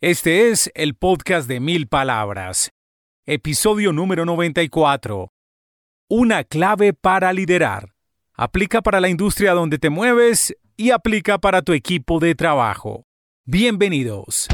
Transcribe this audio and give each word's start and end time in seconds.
Este 0.00 0.52
es 0.52 0.70
el 0.76 0.94
podcast 0.94 1.48
de 1.48 1.58
mil 1.58 1.88
palabras, 1.88 2.70
episodio 3.26 3.92
número 3.92 4.24
94. 4.24 5.32
Una 6.08 6.44
clave 6.44 6.92
para 6.92 7.32
liderar. 7.32 7.96
Aplica 8.32 8.80
para 8.80 9.00
la 9.00 9.08
industria 9.08 9.54
donde 9.54 9.76
te 9.78 9.90
mueves 9.90 10.54
y 10.76 10.92
aplica 10.92 11.38
para 11.38 11.62
tu 11.62 11.72
equipo 11.72 12.20
de 12.20 12.36
trabajo. 12.36 13.06
Bienvenidos. 13.44 14.46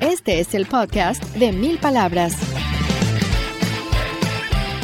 Este 0.00 0.40
es 0.40 0.54
el 0.54 0.64
podcast 0.64 1.22
de 1.36 1.52
mil 1.52 1.76
palabras. 1.80 2.34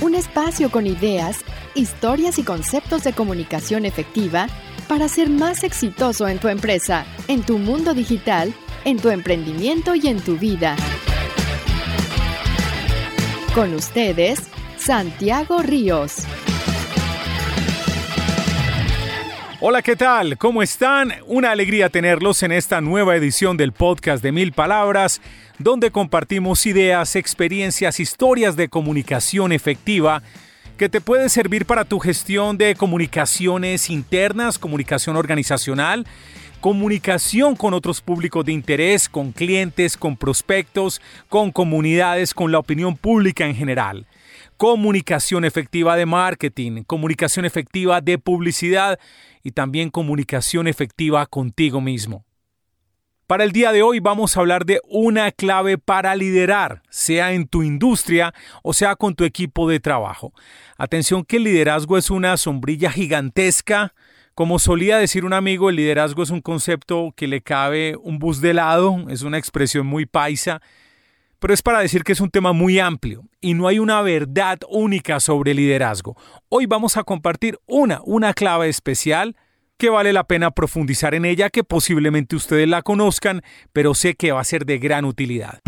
Un 0.03 0.15
espacio 0.15 0.71
con 0.71 0.87
ideas, 0.87 1.39
historias 1.75 2.39
y 2.39 2.43
conceptos 2.43 3.05
de 3.05 3.15
comunicación 3.15 3.87
efectiva 3.87 4.49
para 4.89 5.09
ser 5.09 5.29
más 5.31 5.65
exitoso 5.65 6.29
en 6.29 6.39
tu 6.39 6.49
empresa, 6.49 7.07
en 7.29 7.43
tu 7.43 7.59
mundo 7.59 7.95
digital, 7.95 8.55
en 8.85 8.99
tu 8.99 9.11
emprendimiento 9.11 9.95
y 9.95 10.07
en 10.07 10.21
tu 10.21 10.37
vida. 10.37 10.77
Con 13.55 13.75
ustedes, 13.75 14.41
Santiago 14.77 15.63
Ríos. 15.63 16.19
Hola, 19.61 19.83
¿qué 19.83 19.97
tal? 19.97 20.37
¿Cómo 20.37 20.63
están? 20.63 21.15
Una 21.27 21.51
alegría 21.51 21.89
tenerlos 21.89 22.43
en 22.43 22.53
esta 22.53 22.81
nueva 22.81 23.17
edición 23.17 23.57
del 23.57 23.73
podcast 23.73 24.23
de 24.23 24.31
Mil 24.31 24.53
Palabras, 24.53 25.23
donde 25.59 25.91
compartimos 25.91 26.67
ideas, 26.67 27.17
experiencias, 27.17 27.99
historias 27.99 28.55
de 28.55 28.69
comunicación 28.69 29.53
efectiva 29.53 30.23
que 30.77 30.89
te 30.91 31.01
puede 31.01 31.29
servir 31.31 31.65
para 31.65 31.85
tu 31.85 31.99
gestión 31.99 32.59
de 32.59 32.75
comunicaciones 32.75 33.89
internas, 33.89 34.59
comunicación 34.59 35.17
organizacional, 35.17 36.07
comunicación 36.61 37.57
con 37.57 37.73
otros 37.73 38.03
públicos 38.03 38.45
de 38.45 38.53
interés, 38.53 39.09
con 39.09 39.33
clientes, 39.33 39.97
con 39.97 40.17
prospectos, 40.19 41.01
con 41.31 41.51
comunidades, 41.51 42.35
con 42.35 42.53
la 42.53 42.59
opinión 42.59 42.97
pública 42.97 43.47
en 43.47 43.55
general. 43.55 44.07
Comunicación 44.59 45.47
efectiva 45.47 45.97
de 45.97 46.05
marketing, 46.05 46.83
comunicación 46.83 47.47
efectiva 47.47 48.03
de 48.03 48.19
publicidad 48.19 48.99
y 49.43 49.53
también 49.53 49.91
comunicación 49.91 50.69
efectiva 50.69 51.25
contigo 51.25 51.81
mismo. 51.81 52.26
Para 53.27 53.43
el 53.43 53.51
día 53.51 53.73
de 53.73 53.83
hoy 53.83 53.99
vamos 53.99 54.37
a 54.37 54.41
hablar 54.41 54.65
de 54.67 54.81
una 54.89 55.33
clave 55.33 55.79
para 55.79 56.15
liderar, 56.15 56.83
sea 56.91 57.33
en 57.33 57.49
tu 57.49 57.65
industria 57.65 58.33
o 58.63 58.73
sea 58.73 58.95
con 58.95 59.17
tu 59.17 59.25
equipo 59.25 59.69
de 59.69 59.81
trabajo. 59.81 60.33
Atención 60.79 61.25
que 61.25 61.39
el 61.39 61.43
liderazgo 61.43 61.99
es 61.99 62.09
una 62.09 62.37
sombrilla 62.37 62.93
gigantesca. 62.93 63.95
Como 64.37 64.61
solía 64.61 64.99
decir 64.99 65.25
un 65.25 65.33
amigo, 65.33 65.71
el 65.71 65.77
liderazgo 65.77 66.23
es 66.23 66.31
un 66.31 66.41
concepto 66.41 67.13
que 67.17 67.27
le 67.27 67.41
cabe 67.41 67.97
un 68.01 68.21
bus 68.21 68.41
de 68.41 68.55
lado, 68.55 68.97
es 69.09 69.23
una 69.23 69.39
expresión 69.39 69.89
muy 69.89 70.07
paisa, 70.07 70.63
pero 71.41 71.53
es 71.53 71.63
para 71.63 71.81
decir 71.81 72.05
que 72.05 72.13
es 72.13 72.21
un 72.21 72.31
tema 72.31 72.53
muy 72.53 72.79
amplio 72.79 73.25
y 73.41 73.55
no 73.55 73.67
hay 73.67 73.81
una 73.81 74.03
verdad 74.03 74.61
única 74.71 75.19
sobre 75.19 75.53
liderazgo. 75.53 76.17
Hoy 76.49 76.67
vamos 76.67 76.97
a 76.97 77.03
compartir 77.03 77.59
una, 77.67 78.01
una 78.05 78.35
clave 78.35 78.69
especial 78.69 79.35
que 79.79 79.91
vale 79.91 80.13
la 80.13 80.25
pena 80.25 80.51
profundizar 80.51 81.15
en 81.15 81.25
ella, 81.25 81.51
que 81.51 81.65
posiblemente 81.65 82.37
ustedes 82.37 82.69
la 82.69 82.83
conozcan, 82.83 83.43
pero 83.73 83.95
sé 83.95 84.15
que 84.15 84.33
va 84.33 84.41
a 84.41 84.45
ser 84.45 84.65
de 84.65 84.79
gran 84.79 85.05
utilidad. 85.05 85.61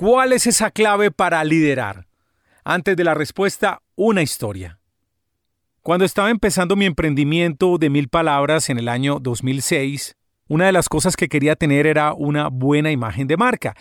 ¿Cuál 0.05 0.33
es 0.33 0.49
esa 0.49 0.73
clave 0.73 1.13
para 1.13 1.45
liderar? 1.45 2.09
Antes 2.65 2.97
de 2.97 3.05
la 3.05 3.15
respuesta, 3.15 3.83
una 3.95 4.21
historia. 4.21 4.81
Cuando 5.81 6.05
estaba 6.05 6.31
empezando 6.31 6.75
mi 6.75 6.87
emprendimiento 6.87 7.79
de 7.79 7.89
mil 7.89 8.09
palabras 8.09 8.69
en 8.69 8.81
el 8.81 8.89
año 8.89 9.21
2006, 9.21 10.17
una 10.49 10.67
de 10.67 10.73
las 10.73 10.89
cosas 10.89 11.15
que 11.15 11.29
quería 11.29 11.55
tener 11.55 11.87
era 11.87 12.15
una 12.15 12.49
buena 12.49 12.91
imagen 12.91 13.29
de 13.29 13.37
marca. 13.37 13.77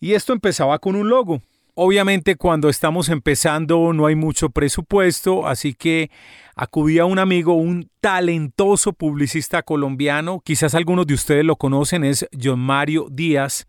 Y 0.00 0.14
esto 0.14 0.32
empezaba 0.32 0.80
con 0.80 0.96
un 0.96 1.08
logo. 1.08 1.42
Obviamente 1.74 2.34
cuando 2.34 2.68
estamos 2.68 3.08
empezando 3.08 3.92
no 3.92 4.06
hay 4.06 4.16
mucho 4.16 4.50
presupuesto, 4.50 5.46
así 5.46 5.74
que 5.74 6.10
acudí 6.56 6.98
a 6.98 7.04
un 7.04 7.20
amigo, 7.20 7.54
un 7.54 7.88
talentoso 8.00 8.94
publicista 8.94 9.62
colombiano, 9.62 10.40
quizás 10.44 10.74
algunos 10.74 11.06
de 11.06 11.14
ustedes 11.14 11.44
lo 11.44 11.54
conocen, 11.54 12.02
es 12.02 12.26
John 12.36 12.58
Mario 12.58 13.06
Díaz, 13.12 13.68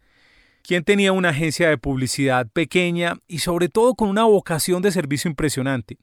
quien 0.63 0.83
tenía 0.83 1.11
una 1.11 1.29
agencia 1.29 1.69
de 1.69 1.77
publicidad 1.77 2.47
pequeña 2.51 3.17
y 3.27 3.39
sobre 3.39 3.69
todo 3.69 3.93
con 3.93 4.09
una 4.09 4.23
vocación 4.23 4.81
de 4.81 4.91
servicio 4.91 5.29
impresionante. 5.29 5.97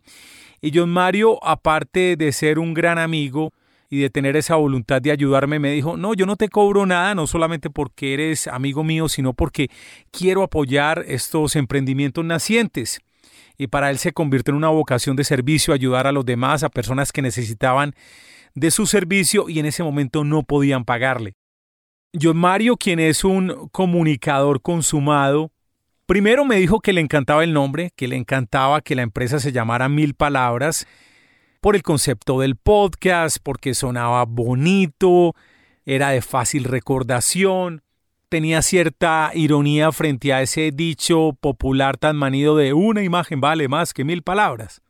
Y 0.60 0.70
John 0.72 0.90
Mario, 0.90 1.42
aparte 1.44 2.16
de 2.16 2.32
ser 2.32 2.58
un 2.58 2.74
gran 2.74 2.98
amigo, 2.98 3.52
y 3.92 3.98
de 4.00 4.08
tener 4.08 4.36
esa 4.36 4.54
voluntad 4.54 5.02
de 5.02 5.10
ayudarme, 5.10 5.58
me 5.58 5.72
dijo, 5.72 5.96
no, 5.96 6.14
yo 6.14 6.24
no 6.24 6.36
te 6.36 6.48
cobro 6.48 6.86
nada, 6.86 7.16
no 7.16 7.26
solamente 7.26 7.70
porque 7.70 8.14
eres 8.14 8.46
amigo 8.46 8.84
mío, 8.84 9.08
sino 9.08 9.34
porque 9.34 9.68
quiero 10.12 10.44
apoyar 10.44 11.04
estos 11.08 11.56
emprendimientos 11.56 12.24
nacientes. 12.24 13.00
Y 13.58 13.66
para 13.66 13.90
él 13.90 13.98
se 13.98 14.12
convirtió 14.12 14.52
en 14.52 14.58
una 14.58 14.68
vocación 14.68 15.16
de 15.16 15.24
servicio, 15.24 15.74
ayudar 15.74 16.06
a 16.06 16.12
los 16.12 16.24
demás, 16.24 16.62
a 16.62 16.68
personas 16.68 17.10
que 17.10 17.20
necesitaban 17.20 17.94
de 18.54 18.70
su 18.70 18.86
servicio 18.86 19.48
y 19.48 19.58
en 19.58 19.66
ese 19.66 19.82
momento 19.82 20.22
no 20.22 20.44
podían 20.44 20.84
pagarle. 20.84 21.34
John 22.18 22.38
Mario, 22.38 22.76
quien 22.76 22.98
es 22.98 23.22
un 23.22 23.68
comunicador 23.70 24.62
consumado, 24.62 25.52
primero 26.06 26.44
me 26.44 26.56
dijo 26.56 26.80
que 26.80 26.92
le 26.92 27.00
encantaba 27.00 27.44
el 27.44 27.52
nombre, 27.52 27.92
que 27.94 28.08
le 28.08 28.16
encantaba 28.16 28.80
que 28.80 28.96
la 28.96 29.02
empresa 29.02 29.38
se 29.38 29.52
llamara 29.52 29.88
Mil 29.88 30.14
Palabras, 30.14 30.88
por 31.60 31.76
el 31.76 31.84
concepto 31.84 32.40
del 32.40 32.56
podcast, 32.56 33.36
porque 33.40 33.74
sonaba 33.74 34.24
bonito, 34.24 35.36
era 35.84 36.10
de 36.10 36.20
fácil 36.20 36.64
recordación, 36.64 37.82
tenía 38.28 38.62
cierta 38.62 39.30
ironía 39.34 39.92
frente 39.92 40.32
a 40.32 40.42
ese 40.42 40.72
dicho 40.72 41.36
popular 41.40 41.96
tan 41.96 42.16
manido 42.16 42.56
de 42.56 42.72
una 42.72 43.04
imagen 43.04 43.40
vale 43.40 43.68
más 43.68 43.94
que 43.94 44.04
mil 44.04 44.22
palabras. 44.22 44.82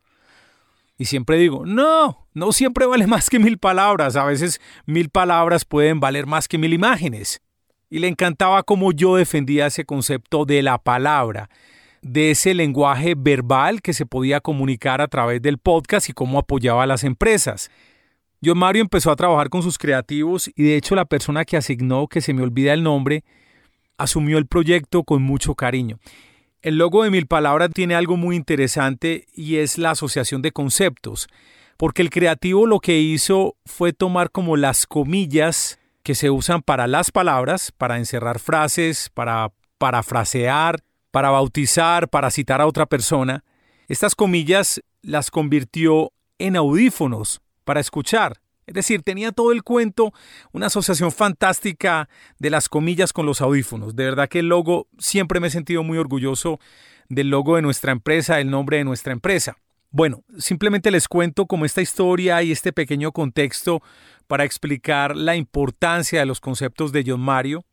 Y 1.00 1.06
siempre 1.06 1.38
digo, 1.38 1.64
no, 1.64 2.28
no 2.34 2.52
siempre 2.52 2.84
vale 2.84 3.06
más 3.06 3.30
que 3.30 3.38
mil 3.38 3.56
palabras, 3.56 4.16
a 4.16 4.24
veces 4.26 4.60
mil 4.84 5.08
palabras 5.08 5.64
pueden 5.64 5.98
valer 5.98 6.26
más 6.26 6.46
que 6.46 6.58
mil 6.58 6.74
imágenes. 6.74 7.40
Y 7.88 8.00
le 8.00 8.08
encantaba 8.08 8.62
cómo 8.64 8.92
yo 8.92 9.16
defendía 9.16 9.68
ese 9.68 9.86
concepto 9.86 10.44
de 10.44 10.62
la 10.62 10.76
palabra, 10.76 11.48
de 12.02 12.32
ese 12.32 12.52
lenguaje 12.52 13.14
verbal 13.16 13.80
que 13.80 13.94
se 13.94 14.04
podía 14.04 14.42
comunicar 14.42 15.00
a 15.00 15.08
través 15.08 15.40
del 15.40 15.56
podcast 15.56 16.10
y 16.10 16.12
cómo 16.12 16.38
apoyaba 16.38 16.82
a 16.82 16.86
las 16.86 17.02
empresas. 17.02 17.70
John 18.44 18.58
Mario 18.58 18.82
empezó 18.82 19.10
a 19.10 19.16
trabajar 19.16 19.48
con 19.48 19.62
sus 19.62 19.78
creativos 19.78 20.50
y 20.54 20.64
de 20.64 20.76
hecho 20.76 20.94
la 20.94 21.06
persona 21.06 21.46
que 21.46 21.56
asignó, 21.56 22.08
que 22.08 22.20
se 22.20 22.34
me 22.34 22.42
olvida 22.42 22.74
el 22.74 22.82
nombre, 22.82 23.24
asumió 23.96 24.36
el 24.36 24.46
proyecto 24.46 25.02
con 25.04 25.22
mucho 25.22 25.54
cariño. 25.54 25.98
El 26.62 26.76
logo 26.76 27.04
de 27.04 27.10
Mil 27.10 27.26
Palabras 27.26 27.70
tiene 27.72 27.94
algo 27.94 28.18
muy 28.18 28.36
interesante 28.36 29.26
y 29.34 29.56
es 29.56 29.78
la 29.78 29.92
asociación 29.92 30.42
de 30.42 30.52
conceptos, 30.52 31.26
porque 31.78 32.02
el 32.02 32.10
creativo 32.10 32.66
lo 32.66 32.80
que 32.80 32.98
hizo 32.98 33.56
fue 33.64 33.94
tomar 33.94 34.30
como 34.30 34.58
las 34.58 34.86
comillas 34.86 35.78
que 36.02 36.14
se 36.14 36.28
usan 36.28 36.60
para 36.60 36.86
las 36.86 37.12
palabras, 37.12 37.72
para 37.72 37.96
encerrar 37.96 38.40
frases, 38.40 39.08
para 39.14 39.52
parafrasear, 39.78 40.82
para 41.10 41.30
bautizar, 41.30 42.08
para 42.10 42.30
citar 42.30 42.60
a 42.60 42.66
otra 42.66 42.84
persona, 42.84 43.42
estas 43.88 44.14
comillas 44.14 44.82
las 45.00 45.30
convirtió 45.30 46.12
en 46.38 46.56
audífonos 46.56 47.40
para 47.64 47.80
escuchar. 47.80 48.39
Es 48.66 48.74
decir, 48.74 49.02
tenía 49.02 49.32
todo 49.32 49.52
el 49.52 49.62
cuento, 49.62 50.12
una 50.52 50.66
asociación 50.66 51.12
fantástica 51.12 52.08
de 52.38 52.50
las 52.50 52.68
comillas 52.68 53.12
con 53.12 53.26
los 53.26 53.40
audífonos. 53.40 53.96
De 53.96 54.04
verdad 54.04 54.28
que 54.28 54.40
el 54.40 54.48
logo, 54.48 54.86
siempre 54.98 55.40
me 55.40 55.48
he 55.48 55.50
sentido 55.50 55.82
muy 55.82 55.98
orgulloso 55.98 56.60
del 57.08 57.30
logo 57.30 57.56
de 57.56 57.62
nuestra 57.62 57.92
empresa, 57.92 58.40
el 58.40 58.50
nombre 58.50 58.76
de 58.76 58.84
nuestra 58.84 59.12
empresa. 59.12 59.56
Bueno, 59.90 60.22
simplemente 60.38 60.92
les 60.92 61.08
cuento 61.08 61.46
como 61.46 61.64
esta 61.64 61.82
historia 61.82 62.42
y 62.42 62.52
este 62.52 62.72
pequeño 62.72 63.10
contexto 63.10 63.82
para 64.28 64.44
explicar 64.44 65.16
la 65.16 65.34
importancia 65.34 66.20
de 66.20 66.26
los 66.26 66.40
conceptos 66.40 66.92
de 66.92 67.02
John 67.04 67.20
Mario 67.20 67.64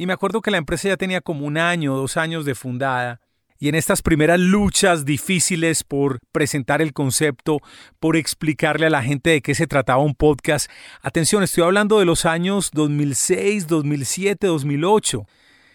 y 0.00 0.06
me 0.06 0.14
acuerdo 0.14 0.40
que 0.40 0.50
la 0.50 0.56
empresa 0.56 0.88
ya 0.88 0.96
tenía 0.96 1.20
como 1.20 1.44
un 1.44 1.58
año, 1.58 1.94
dos 1.94 2.16
años 2.16 2.46
de 2.46 2.54
fundada. 2.54 3.20
Y 3.62 3.68
en 3.68 3.74
estas 3.74 4.00
primeras 4.00 4.40
luchas 4.40 5.04
difíciles 5.04 5.84
por 5.84 6.20
presentar 6.32 6.80
el 6.80 6.94
concepto, 6.94 7.58
por 7.98 8.16
explicarle 8.16 8.86
a 8.86 8.90
la 8.90 9.02
gente 9.02 9.28
de 9.28 9.42
qué 9.42 9.54
se 9.54 9.66
trataba 9.66 10.02
un 10.02 10.14
podcast, 10.14 10.70
atención, 11.02 11.42
estoy 11.42 11.64
hablando 11.64 11.98
de 11.98 12.06
los 12.06 12.24
años 12.24 12.70
2006, 12.72 13.66
2007, 13.66 14.46
2008. 14.46 15.26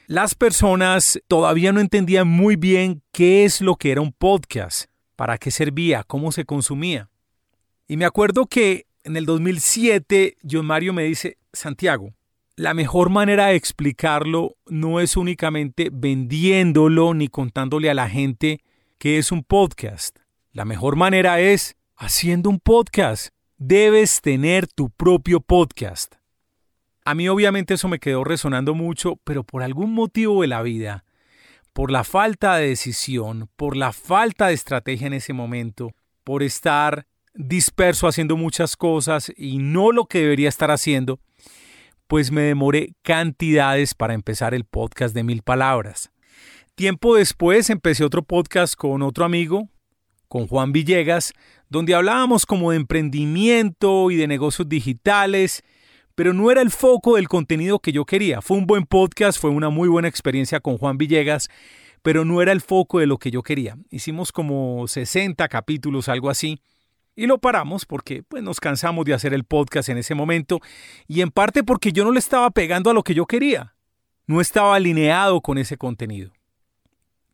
Las 0.07 0.33
personas 0.33 1.21
todavía 1.27 1.71
no 1.73 1.79
entendían 1.79 2.27
muy 2.27 2.55
bien 2.55 3.03
qué 3.11 3.45
es 3.45 3.61
lo 3.61 3.75
que 3.75 3.91
era 3.91 4.01
un 4.01 4.13
podcast, 4.13 4.85
para 5.15 5.37
qué 5.37 5.51
servía, 5.51 6.03
cómo 6.03 6.31
se 6.31 6.43
consumía. 6.43 7.11
Y 7.87 7.97
me 7.97 8.05
acuerdo 8.05 8.47
que 8.47 8.87
en 9.03 9.15
el 9.15 9.27
2007 9.27 10.37
John 10.49 10.65
Mario 10.65 10.91
me 10.91 11.03
dice, 11.03 11.37
Santiago, 11.53 12.15
la 12.57 12.73
mejor 12.73 13.09
manera 13.09 13.47
de 13.47 13.55
explicarlo 13.55 14.55
no 14.65 15.01
es 15.01 15.17
únicamente 15.17 15.89
vendiéndolo 15.91 17.13
ni 17.13 17.27
contándole 17.27 17.89
a 17.89 17.93
la 17.93 18.09
gente 18.09 18.61
que 18.97 19.17
es 19.17 19.33
un 19.33 19.43
podcast. 19.43 20.19
La 20.53 20.63
mejor 20.63 20.95
manera 20.95 21.41
es 21.41 21.75
haciendo 21.97 22.49
un 22.49 22.59
podcast. 22.61 23.33
Debes 23.57 24.21
tener 24.21 24.67
tu 24.67 24.89
propio 24.89 25.41
podcast. 25.41 26.15
A 27.03 27.13
mí 27.13 27.27
obviamente 27.27 27.73
eso 27.73 27.89
me 27.89 27.99
quedó 27.99 28.23
resonando 28.23 28.73
mucho, 28.73 29.17
pero 29.25 29.43
por 29.43 29.61
algún 29.61 29.93
motivo 29.93 30.41
de 30.41 30.47
la 30.47 30.61
vida, 30.61 31.03
por 31.73 31.91
la 31.91 32.05
falta 32.05 32.55
de 32.55 32.69
decisión, 32.69 33.49
por 33.57 33.75
la 33.75 33.91
falta 33.91 34.47
de 34.47 34.53
estrategia 34.53 35.07
en 35.07 35.13
ese 35.13 35.33
momento, 35.33 35.91
por 36.23 36.41
estar 36.41 37.05
disperso 37.33 38.07
haciendo 38.07 38.37
muchas 38.37 38.77
cosas 38.77 39.31
y 39.35 39.57
no 39.57 39.91
lo 39.91 40.05
que 40.05 40.19
debería 40.19 40.47
estar 40.47 40.71
haciendo, 40.71 41.19
pues 42.07 42.31
me 42.31 42.41
demoré 42.41 42.93
cantidades 43.01 43.93
para 43.93 44.13
empezar 44.13 44.53
el 44.53 44.65
podcast 44.65 45.15
de 45.15 45.23
mil 45.23 45.41
palabras. 45.41 46.11
Tiempo 46.75 47.15
después 47.15 47.69
empecé 47.69 48.03
otro 48.03 48.23
podcast 48.23 48.75
con 48.75 49.01
otro 49.01 49.25
amigo, 49.25 49.69
con 50.27 50.47
Juan 50.47 50.71
Villegas, 50.71 51.33
donde 51.69 51.95
hablábamos 51.95 52.45
como 52.45 52.71
de 52.71 52.77
emprendimiento 52.77 54.11
y 54.11 54.17
de 54.17 54.27
negocios 54.27 54.67
digitales, 54.67 55.63
pero 56.15 56.33
no 56.33 56.51
era 56.51 56.61
el 56.61 56.71
foco 56.71 57.15
del 57.15 57.27
contenido 57.27 57.79
que 57.79 57.91
yo 57.91 58.05
quería. 58.05 58.41
Fue 58.41 58.57
un 58.57 58.67
buen 58.67 58.85
podcast, 58.85 59.39
fue 59.39 59.49
una 59.49 59.69
muy 59.69 59.87
buena 59.87 60.07
experiencia 60.07 60.59
con 60.59 60.77
Juan 60.77 60.97
Villegas, 60.97 61.49
pero 62.01 62.23
no 62.23 62.41
era 62.41 62.51
el 62.51 62.61
foco 62.61 62.99
de 62.99 63.07
lo 63.07 63.17
que 63.17 63.31
yo 63.31 63.41
quería. 63.41 63.77
Hicimos 63.89 64.31
como 64.31 64.87
60 64.87 65.47
capítulos, 65.47 66.07
algo 66.07 66.29
así, 66.29 66.61
y 67.15 67.27
lo 67.27 67.37
paramos 67.37 67.85
porque 67.85 68.23
pues, 68.23 68.43
nos 68.43 68.59
cansamos 68.59 69.05
de 69.05 69.13
hacer 69.13 69.33
el 69.33 69.45
podcast 69.45 69.89
en 69.89 69.97
ese 69.97 70.15
momento 70.15 70.59
y 71.07 71.21
en 71.21 71.31
parte 71.31 71.63
porque 71.63 71.91
yo 71.91 72.03
no 72.03 72.11
le 72.11 72.19
estaba 72.19 72.51
pegando 72.51 72.89
a 72.89 72.93
lo 72.93 73.03
que 73.03 73.13
yo 73.13 73.25
quería. 73.25 73.73
No 74.27 74.41
estaba 74.41 74.75
alineado 74.75 75.41
con 75.41 75.57
ese 75.57 75.77
contenido. 75.77 76.31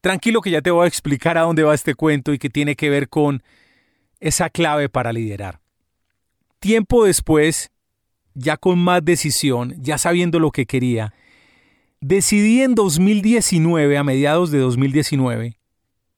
Tranquilo 0.01 0.41
que 0.41 0.51
ya 0.51 0.61
te 0.61 0.71
voy 0.71 0.85
a 0.85 0.87
explicar 0.87 1.37
a 1.37 1.41
dónde 1.41 1.63
va 1.63 1.73
este 1.73 1.95
cuento 1.95 2.33
y 2.33 2.39
que 2.39 2.49
tiene 2.49 2.75
que 2.75 2.89
ver 2.89 3.09
con 3.09 3.43
esa 4.19 4.49
clave 4.49 4.89
para 4.89 5.13
liderar. 5.13 5.61
Tiempo 6.59 7.05
después, 7.05 7.71
ya 8.33 8.57
con 8.57 8.77
más 8.79 9.03
decisión, 9.03 9.73
ya 9.77 9.97
sabiendo 9.97 10.39
lo 10.39 10.51
que 10.51 10.65
quería, 10.65 11.13
decidí 12.01 12.61
en 12.61 12.75
2019, 12.75 13.97
a 13.97 14.03
mediados 14.03 14.51
de 14.51 14.59
2019, 14.59 15.57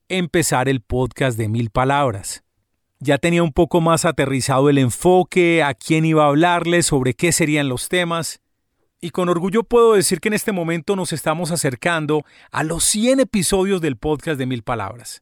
empezar 0.10 0.68
el 0.68 0.82
podcast 0.82 1.38
de 1.38 1.48
mil 1.48 1.70
palabras 1.70 2.44
ya 3.04 3.18
tenía 3.18 3.44
un 3.44 3.52
poco 3.52 3.82
más 3.82 4.06
aterrizado 4.06 4.70
el 4.70 4.78
enfoque, 4.78 5.62
a 5.62 5.74
quién 5.74 6.06
iba 6.06 6.24
a 6.24 6.28
hablarle, 6.28 6.84
sobre 6.84 7.14
qué 7.14 7.34
serían 7.34 7.68
los 7.68 7.90
temas. 7.90 8.40
Y 9.02 9.10
con 9.10 9.28
orgullo 9.28 9.64
puedo 9.64 9.94
decir 9.94 10.22
que 10.22 10.30
en 10.30 10.36
este 10.36 10.54
momento 10.54 10.96
nos 10.96 11.12
estamos 11.12 11.52
acercando 11.52 12.24
a 12.52 12.64
los 12.64 12.86
100 12.86 13.20
episodios 13.20 13.82
del 13.82 13.98
podcast 13.98 14.40
de 14.40 14.46
Mil 14.46 14.64
Palabras. 14.64 15.22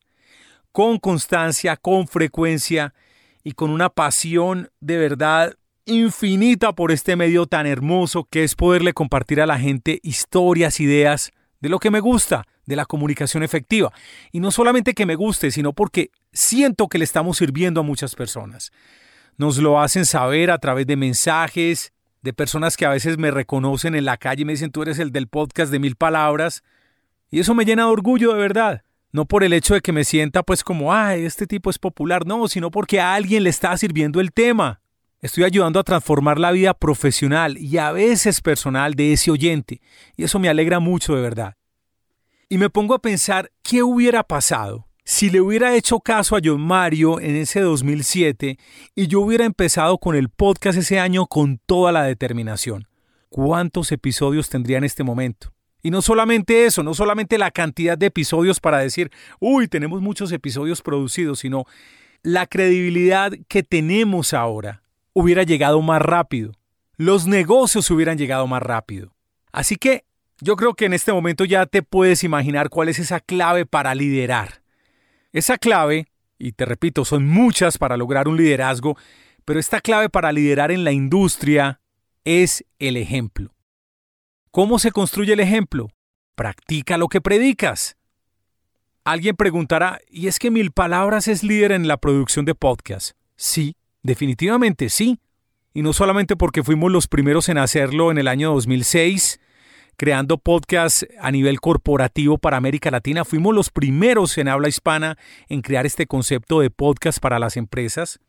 Con 0.71 0.99
constancia, 0.99 1.75
con 1.75 2.07
frecuencia 2.07 2.93
y 3.43 3.53
con 3.53 3.71
una 3.71 3.89
pasión 3.89 4.69
de 4.79 4.97
verdad 4.97 5.55
infinita 5.85 6.73
por 6.73 6.91
este 6.91 7.15
medio 7.15 7.47
tan 7.47 7.65
hermoso 7.65 8.27
que 8.29 8.43
es 8.43 8.53
poderle 8.53 8.93
compartir 8.93 9.41
a 9.41 9.47
la 9.47 9.57
gente 9.57 9.99
historias, 10.03 10.79
ideas 10.79 11.31
de 11.61 11.69
lo 11.69 11.79
que 11.79 11.91
me 11.91 11.99
gusta, 11.99 12.45
de 12.65 12.75
la 12.75 12.85
comunicación 12.85 13.43
efectiva. 13.43 13.93
Y 14.31 14.39
no 14.39 14.51
solamente 14.51 14.93
que 14.93 15.05
me 15.05 15.15
guste, 15.15 15.51
sino 15.51 15.73
porque 15.73 16.11
siento 16.33 16.87
que 16.87 16.97
le 16.97 17.05
estamos 17.05 17.37
sirviendo 17.37 17.79
a 17.79 17.83
muchas 17.83 18.15
personas. 18.15 18.71
Nos 19.37 19.57
lo 19.57 19.79
hacen 19.79 20.05
saber 20.05 20.51
a 20.51 20.57
través 20.57 20.87
de 20.87 20.97
mensajes, 20.97 21.93
de 22.21 22.33
personas 22.33 22.77
que 22.77 22.85
a 22.85 22.89
veces 22.89 23.17
me 23.17 23.31
reconocen 23.31 23.95
en 23.95 24.05
la 24.05 24.17
calle 24.17 24.41
y 24.41 24.45
me 24.45 24.53
dicen 24.53 24.71
tú 24.71 24.81
eres 24.81 24.99
el 24.99 25.11
del 25.11 25.27
podcast 25.27 25.71
de 25.71 25.79
mil 25.79 25.95
palabras. 25.95 26.63
Y 27.29 27.39
eso 27.39 27.55
me 27.55 27.65
llena 27.65 27.83
de 27.83 27.89
orgullo 27.89 28.33
de 28.33 28.39
verdad. 28.39 28.83
No 29.11 29.25
por 29.25 29.43
el 29.43 29.53
hecho 29.53 29.73
de 29.73 29.81
que 29.81 29.91
me 29.91 30.03
sienta 30.03 30.43
pues 30.43 30.63
como, 30.63 30.93
ay, 30.93 31.25
este 31.25 31.47
tipo 31.47 31.69
es 31.69 31.79
popular, 31.79 32.25
no, 32.25 32.47
sino 32.47 32.71
porque 32.71 32.99
a 32.99 33.13
alguien 33.13 33.43
le 33.43 33.49
está 33.49 33.75
sirviendo 33.77 34.19
el 34.19 34.31
tema. 34.31 34.80
Estoy 35.21 35.43
ayudando 35.43 35.79
a 35.79 35.83
transformar 35.83 36.39
la 36.39 36.51
vida 36.51 36.73
profesional 36.73 37.55
y 37.59 37.77
a 37.77 37.91
veces 37.91 38.41
personal 38.41 38.95
de 38.95 39.13
ese 39.13 39.29
oyente. 39.29 39.79
Y 40.17 40.23
eso 40.23 40.39
me 40.39 40.49
alegra 40.49 40.79
mucho 40.79 41.15
de 41.15 41.21
verdad. 41.21 41.57
Y 42.49 42.57
me 42.57 42.71
pongo 42.71 42.95
a 42.95 43.01
pensar 43.03 43.51
qué 43.61 43.83
hubiera 43.83 44.23
pasado 44.23 44.87
si 45.05 45.29
le 45.29 45.39
hubiera 45.39 45.75
hecho 45.75 45.99
caso 45.99 46.35
a 46.35 46.39
John 46.43 46.61
Mario 46.61 47.19
en 47.19 47.35
ese 47.35 47.59
2007 47.59 48.57
y 48.95 49.07
yo 49.07 49.21
hubiera 49.21 49.45
empezado 49.45 49.99
con 49.99 50.15
el 50.15 50.29
podcast 50.29 50.79
ese 50.79 50.99
año 50.99 51.27
con 51.27 51.59
toda 51.67 51.91
la 51.91 52.03
determinación. 52.03 52.87
¿Cuántos 53.29 53.91
episodios 53.91 54.49
tendría 54.49 54.79
en 54.79 54.85
este 54.85 55.03
momento? 55.03 55.53
Y 55.83 55.91
no 55.91 56.01
solamente 56.01 56.65
eso, 56.65 56.81
no 56.81 56.95
solamente 56.95 57.37
la 57.37 57.51
cantidad 57.51 57.95
de 57.95 58.07
episodios 58.07 58.59
para 58.59 58.79
decir, 58.79 59.11
uy, 59.39 59.67
tenemos 59.67 60.01
muchos 60.01 60.31
episodios 60.31 60.81
producidos, 60.81 61.39
sino 61.39 61.65
la 62.23 62.47
credibilidad 62.47 63.33
que 63.47 63.61
tenemos 63.61 64.33
ahora 64.33 64.81
hubiera 65.13 65.43
llegado 65.43 65.81
más 65.81 66.01
rápido. 66.01 66.53
Los 66.97 67.27
negocios 67.27 67.89
hubieran 67.91 68.17
llegado 68.17 68.47
más 68.47 68.61
rápido. 68.61 69.13
Así 69.51 69.75
que 69.75 70.05
yo 70.39 70.55
creo 70.55 70.73
que 70.73 70.85
en 70.85 70.93
este 70.93 71.13
momento 71.13 71.45
ya 71.45 71.65
te 71.65 71.83
puedes 71.83 72.23
imaginar 72.23 72.69
cuál 72.69 72.89
es 72.89 72.99
esa 72.99 73.19
clave 73.19 73.65
para 73.65 73.95
liderar. 73.95 74.63
Esa 75.33 75.57
clave, 75.57 76.07
y 76.37 76.53
te 76.53 76.65
repito, 76.65 77.05
son 77.05 77.25
muchas 77.27 77.77
para 77.77 77.97
lograr 77.97 78.27
un 78.27 78.37
liderazgo, 78.37 78.97
pero 79.45 79.59
esta 79.59 79.81
clave 79.81 80.09
para 80.09 80.31
liderar 80.31 80.71
en 80.71 80.83
la 80.83 80.91
industria 80.91 81.79
es 82.25 82.65
el 82.79 82.97
ejemplo. 82.97 83.53
¿Cómo 84.51 84.79
se 84.79 84.91
construye 84.91 85.33
el 85.33 85.39
ejemplo? 85.39 85.89
Practica 86.35 86.97
lo 86.97 87.07
que 87.07 87.21
predicas. 87.21 87.95
Alguien 89.03 89.35
preguntará, 89.35 89.99
¿y 90.09 90.27
es 90.27 90.39
que 90.39 90.51
Mil 90.51 90.71
Palabras 90.71 91.27
es 91.27 91.43
líder 91.43 91.71
en 91.71 91.87
la 91.87 91.97
producción 91.97 92.45
de 92.45 92.53
podcast? 92.53 93.15
Sí, 93.35 93.75
definitivamente 94.03 94.89
sí. 94.89 95.19
Y 95.73 95.81
no 95.83 95.93
solamente 95.93 96.35
porque 96.35 96.63
fuimos 96.63 96.91
los 96.91 97.07
primeros 97.07 97.47
en 97.49 97.57
hacerlo 97.57 98.11
en 98.11 98.17
el 98.17 98.27
año 98.27 98.53
2006, 98.53 99.39
creando 99.95 100.37
podcasts 100.37 101.07
a 101.19 101.31
nivel 101.31 101.61
corporativo 101.61 102.37
para 102.37 102.57
América 102.57 102.91
Latina, 102.91 103.23
fuimos 103.23 103.55
los 103.55 103.69
primeros 103.69 104.37
en 104.37 104.49
habla 104.49 104.67
hispana 104.67 105.17
en 105.47 105.61
crear 105.61 105.85
este 105.85 106.07
concepto 106.07 106.59
de 106.59 106.69
podcast 106.69 107.19
para 107.19 107.39
las 107.39 107.55
empresas, 107.55 108.19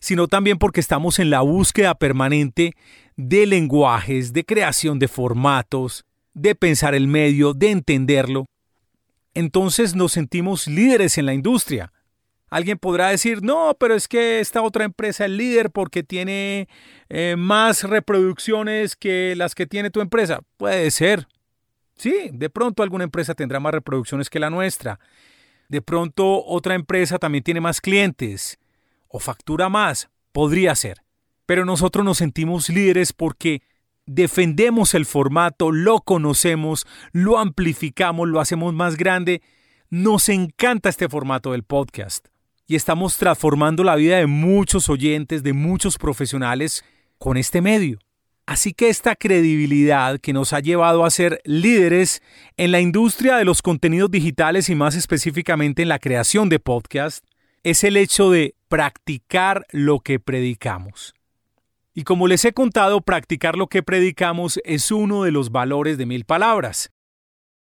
sino 0.00 0.28
también 0.28 0.58
porque 0.58 0.80
estamos 0.80 1.18
en 1.18 1.30
la 1.30 1.40
búsqueda 1.40 1.96
permanente 1.96 2.74
de 3.16 3.46
lenguajes, 3.46 4.32
de 4.32 4.44
creación 4.44 5.00
de 5.00 5.08
formatos, 5.08 6.04
de 6.34 6.54
pensar 6.54 6.94
el 6.94 7.08
medio, 7.08 7.54
de 7.54 7.70
entenderlo 7.72 8.46
entonces 9.38 9.94
nos 9.94 10.10
sentimos 10.10 10.66
líderes 10.66 11.16
en 11.16 11.26
la 11.26 11.32
industria. 11.32 11.92
Alguien 12.50 12.78
podrá 12.78 13.08
decir, 13.08 13.42
no, 13.42 13.76
pero 13.78 13.94
es 13.94 14.08
que 14.08 14.40
esta 14.40 14.62
otra 14.62 14.84
empresa 14.84 15.26
es 15.26 15.30
líder 15.30 15.70
porque 15.70 16.02
tiene 16.02 16.68
eh, 17.10 17.36
más 17.36 17.84
reproducciones 17.84 18.96
que 18.96 19.34
las 19.36 19.54
que 19.54 19.66
tiene 19.66 19.90
tu 19.90 20.00
empresa. 20.00 20.40
Puede 20.56 20.90
ser. 20.90 21.28
Sí, 21.96 22.30
de 22.32 22.48
pronto 22.48 22.82
alguna 22.82 23.04
empresa 23.04 23.34
tendrá 23.34 23.60
más 23.60 23.74
reproducciones 23.74 24.30
que 24.30 24.38
la 24.38 24.50
nuestra. 24.50 24.98
De 25.68 25.82
pronto 25.82 26.42
otra 26.46 26.74
empresa 26.74 27.18
también 27.18 27.44
tiene 27.44 27.60
más 27.60 27.80
clientes 27.82 28.58
o 29.08 29.18
factura 29.18 29.68
más. 29.68 30.08
Podría 30.32 30.74
ser. 30.74 31.02
Pero 31.44 31.66
nosotros 31.66 32.04
nos 32.04 32.18
sentimos 32.18 32.70
líderes 32.70 33.12
porque 33.12 33.62
defendemos 34.06 34.94
el 34.94 35.04
formato, 35.04 35.70
lo 35.70 36.00
conocemos, 36.00 36.86
lo 37.12 37.38
amplificamos, 37.38 38.26
lo 38.26 38.40
hacemos 38.40 38.72
más 38.72 38.96
grande. 38.96 39.42
Nos 39.90 40.30
encanta 40.30 40.88
este 40.88 41.08
formato 41.10 41.52
del 41.52 41.64
podcast 41.64 42.28
y 42.68 42.76
estamos 42.76 43.16
transformando 43.16 43.82
la 43.82 43.96
vida 43.96 44.18
de 44.18 44.26
muchos 44.26 44.90
oyentes, 44.90 45.42
de 45.42 45.54
muchos 45.54 45.96
profesionales 45.96 46.84
con 47.16 47.38
este 47.38 47.62
medio. 47.62 47.98
Así 48.46 48.72
que 48.72 48.88
esta 48.88 49.16
credibilidad 49.16 50.20
que 50.20 50.34
nos 50.34 50.52
ha 50.52 50.60
llevado 50.60 51.04
a 51.04 51.10
ser 51.10 51.40
líderes 51.44 52.22
en 52.56 52.70
la 52.70 52.80
industria 52.80 53.36
de 53.36 53.46
los 53.46 53.62
contenidos 53.62 54.10
digitales 54.10 54.68
y 54.68 54.74
más 54.74 54.94
específicamente 54.94 55.82
en 55.82 55.88
la 55.88 55.98
creación 55.98 56.50
de 56.50 56.58
podcast 56.58 57.24
es 57.62 57.84
el 57.84 57.96
hecho 57.96 58.30
de 58.30 58.54
practicar 58.68 59.66
lo 59.70 60.00
que 60.00 60.20
predicamos. 60.20 61.14
Y 61.94 62.04
como 62.04 62.28
les 62.28 62.44
he 62.44 62.52
contado, 62.52 63.00
practicar 63.00 63.56
lo 63.56 63.66
que 63.66 63.82
predicamos 63.82 64.60
es 64.64 64.90
uno 64.90 65.24
de 65.24 65.32
los 65.32 65.50
valores 65.50 65.96
de 65.98 66.06
mil 66.06 66.24
palabras. 66.24 66.90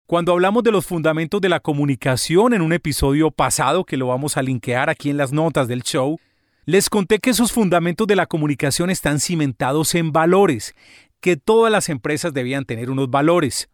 Cuando 0.05 0.33
hablamos 0.33 0.63
de 0.63 0.71
los 0.71 0.85
fundamentos 0.85 1.39
de 1.39 1.47
la 1.47 1.61
comunicación 1.61 2.53
en 2.53 2.61
un 2.61 2.73
episodio 2.73 3.31
pasado 3.31 3.85
que 3.85 3.95
lo 3.95 4.07
vamos 4.07 4.35
a 4.35 4.41
linkear 4.41 4.89
aquí 4.89 5.09
en 5.09 5.15
las 5.15 5.31
notas 5.31 5.69
del 5.69 5.81
show, 5.81 6.19
les 6.65 6.89
conté 6.89 7.19
que 7.19 7.29
esos 7.29 7.53
fundamentos 7.53 8.05
de 8.05 8.17
la 8.17 8.25
comunicación 8.25 8.89
están 8.89 9.21
cimentados 9.21 9.95
en 9.95 10.11
valores, 10.11 10.75
que 11.21 11.37
todas 11.37 11.71
las 11.71 11.87
empresas 11.87 12.33
debían 12.33 12.65
tener 12.65 12.89
unos 12.89 13.09
valores. 13.09 13.69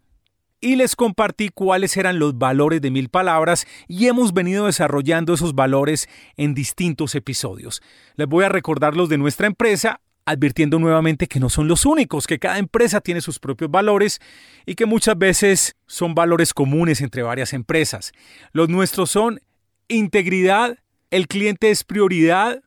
Y 0.62 0.76
les 0.76 0.96
compartí 0.96 1.50
cuáles 1.50 1.98
eran 1.98 2.20
los 2.20 2.38
valores 2.38 2.80
de 2.80 2.92
mil 2.92 3.10
palabras 3.10 3.66
y 3.88 4.06
hemos 4.06 4.32
venido 4.32 4.68
desarrollando 4.68 5.34
esos 5.34 5.56
valores 5.56 6.08
en 6.38 6.54
distintos 6.54 7.16
episodios. 7.16 7.82
Les 8.18 8.28
voy 8.28 8.44
a 8.44 8.50
recordar 8.50 8.96
los 8.96 9.10
de 9.10 9.18
nuestra 9.18 9.48
empresa 9.48 10.00
advirtiendo 10.30 10.78
nuevamente 10.78 11.26
que 11.28 11.40
no 11.40 11.50
son 11.50 11.68
los 11.68 11.86
únicos, 11.88 12.28
que 12.28 12.38
cada 12.38 12.60
empresa 12.60 13.02
tiene 13.02 13.20
sus 13.20 13.40
propios 13.40 13.72
valores 13.72 14.22
y 14.68 14.76
que 14.76 14.86
muchas 14.86 15.18
veces 15.18 15.76
son 15.88 16.14
valores 16.14 16.54
comunes 16.54 17.02
entre 17.02 17.24
varias 17.24 17.52
empresas. 17.52 18.12
Los 18.52 18.70
nuestros 18.70 19.10
son 19.10 19.42
integridad, 19.88 20.78
el 21.10 21.28
cliente 21.28 21.72
es 21.72 21.84
prioridad, 21.84 22.62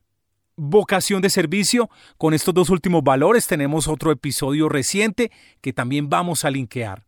vocación 0.57 1.23
de 1.23 1.31
servicio. 1.31 1.89
Con 2.19 2.35
estos 2.35 2.53
dos 2.53 2.69
últimos 2.69 3.05
valores 3.05 3.47
tenemos 3.47 3.87
otro 3.87 4.11
episodio 4.11 4.69
reciente 4.69 5.31
que 5.61 5.73
también 5.73 6.09
vamos 6.09 6.45
a 6.45 6.51
linkear. 6.51 7.05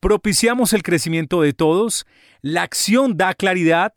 Propiciamos 0.00 0.74
el 0.74 0.82
crecimiento 0.82 1.40
de 1.40 1.54
todos, 1.54 2.06
la 2.42 2.62
acción 2.62 3.16
da 3.16 3.32
claridad, 3.32 3.94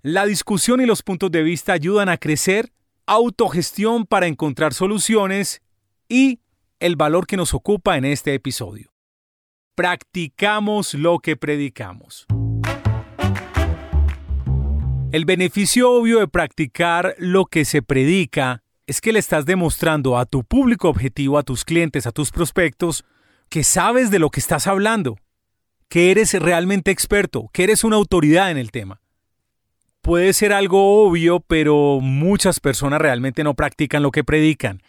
la 0.00 0.24
discusión 0.24 0.80
y 0.80 0.86
los 0.86 1.02
puntos 1.02 1.30
de 1.30 1.42
vista 1.42 1.74
ayudan 1.74 2.08
a 2.08 2.16
crecer 2.16 2.72
autogestión 3.08 4.04
para 4.04 4.26
encontrar 4.26 4.74
soluciones 4.74 5.62
y 6.08 6.40
el 6.78 6.94
valor 6.94 7.26
que 7.26 7.38
nos 7.38 7.54
ocupa 7.54 7.96
en 7.96 8.04
este 8.04 8.34
episodio. 8.34 8.92
Practicamos 9.74 10.92
lo 10.92 11.18
que 11.18 11.36
predicamos. 11.36 12.26
El 15.10 15.24
beneficio 15.24 15.90
obvio 15.90 16.20
de 16.20 16.28
practicar 16.28 17.14
lo 17.18 17.46
que 17.46 17.64
se 17.64 17.80
predica 17.80 18.62
es 18.86 19.00
que 19.00 19.14
le 19.14 19.18
estás 19.18 19.46
demostrando 19.46 20.18
a 20.18 20.26
tu 20.26 20.44
público 20.44 20.90
objetivo, 20.90 21.38
a 21.38 21.42
tus 21.42 21.64
clientes, 21.64 22.06
a 22.06 22.12
tus 22.12 22.30
prospectos, 22.30 23.06
que 23.48 23.64
sabes 23.64 24.10
de 24.10 24.18
lo 24.18 24.28
que 24.28 24.40
estás 24.40 24.66
hablando, 24.66 25.16
que 25.88 26.10
eres 26.10 26.34
realmente 26.34 26.90
experto, 26.90 27.48
que 27.54 27.64
eres 27.64 27.84
una 27.84 27.96
autoridad 27.96 28.50
en 28.50 28.58
el 28.58 28.70
tema 28.70 29.00
puede 30.08 30.32
ser 30.32 30.54
algo 30.54 31.04
obvio, 31.04 31.40
pero 31.40 31.98
muchas 32.00 32.60
personas 32.60 32.98
realmente 32.98 33.44
no 33.44 33.52
practican 33.52 34.02
lo 34.02 34.10
que 34.10 34.24
predican. 34.24 34.80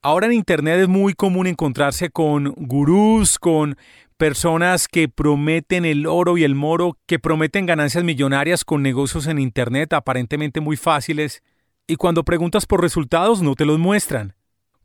Ahora 0.00 0.24
en 0.24 0.32
Internet 0.32 0.80
es 0.80 0.88
muy 0.88 1.12
común 1.12 1.46
encontrarse 1.46 2.08
con 2.08 2.54
gurús, 2.56 3.38
con 3.38 3.76
personas 4.16 4.88
que 4.88 5.06
prometen 5.10 5.84
el 5.84 6.06
oro 6.06 6.38
y 6.38 6.44
el 6.44 6.54
moro, 6.54 6.96
que 7.04 7.18
prometen 7.18 7.66
ganancias 7.66 8.04
millonarias 8.04 8.64
con 8.64 8.82
negocios 8.82 9.26
en 9.26 9.38
Internet 9.38 9.92
aparentemente 9.92 10.62
muy 10.62 10.78
fáciles, 10.78 11.42
y 11.86 11.96
cuando 11.96 12.24
preguntas 12.24 12.64
por 12.64 12.80
resultados 12.80 13.42
no 13.42 13.56
te 13.56 13.66
los 13.66 13.78
muestran. 13.78 14.34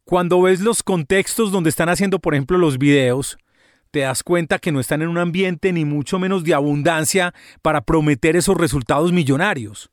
Cuando 0.03 0.41
ves 0.41 0.59
los 0.59 0.83
contextos 0.83 1.53
donde 1.53 1.69
están 1.69 1.87
haciendo, 1.87 2.19
por 2.19 2.33
ejemplo, 2.33 2.57
los 2.57 2.79
videos, 2.79 3.37
te 3.91 4.01
das 4.01 4.23
cuenta 4.23 4.59
que 4.59 4.71
no 4.71 4.79
están 4.79 5.01
en 5.01 5.09
un 5.09 5.17
ambiente 5.17 5.73
ni 5.73 5.85
mucho 5.85 6.19
menos 6.19 6.43
de 6.43 6.53
abundancia 6.53 7.33
para 7.61 7.81
prometer 7.81 8.35
esos 8.35 8.57
resultados 8.57 9.11
millonarios. 9.11 9.89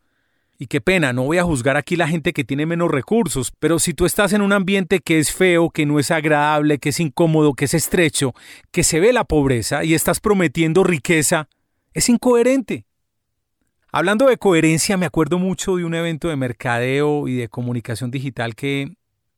Y 0.58 0.68
qué 0.68 0.80
pena, 0.80 1.12
no 1.12 1.24
voy 1.24 1.36
a 1.36 1.44
juzgar 1.44 1.76
aquí 1.76 1.96
la 1.96 2.08
gente 2.08 2.32
que 2.32 2.44
tiene 2.44 2.64
menos 2.64 2.90
recursos, 2.90 3.52
pero 3.58 3.78
si 3.78 3.92
tú 3.92 4.06
estás 4.06 4.32
en 4.32 4.40
un 4.40 4.54
ambiente 4.54 5.00
que 5.00 5.18
es 5.18 5.30
feo, 5.30 5.68
que 5.68 5.84
no 5.84 5.98
es 5.98 6.10
agradable, 6.10 6.78
que 6.78 6.88
es 6.88 7.00
incómodo, 7.00 7.52
que 7.52 7.66
es 7.66 7.74
estrecho, 7.74 8.32
que 8.70 8.82
se 8.82 8.98
ve 8.98 9.12
la 9.12 9.24
pobreza 9.24 9.84
y 9.84 9.92
estás 9.92 10.20
prometiendo 10.20 10.82
riqueza, 10.82 11.48
es 11.92 12.08
incoherente. 12.08 12.86
Hablando 13.92 14.26
de 14.26 14.38
coherencia, 14.38 14.96
me 14.96 15.06
acuerdo 15.06 15.38
mucho 15.38 15.76
de 15.76 15.84
un 15.84 15.94
evento 15.94 16.28
de 16.28 16.36
mercadeo 16.36 17.28
y 17.28 17.34
de 17.34 17.48
comunicación 17.48 18.10
digital 18.10 18.54
que 18.54 18.96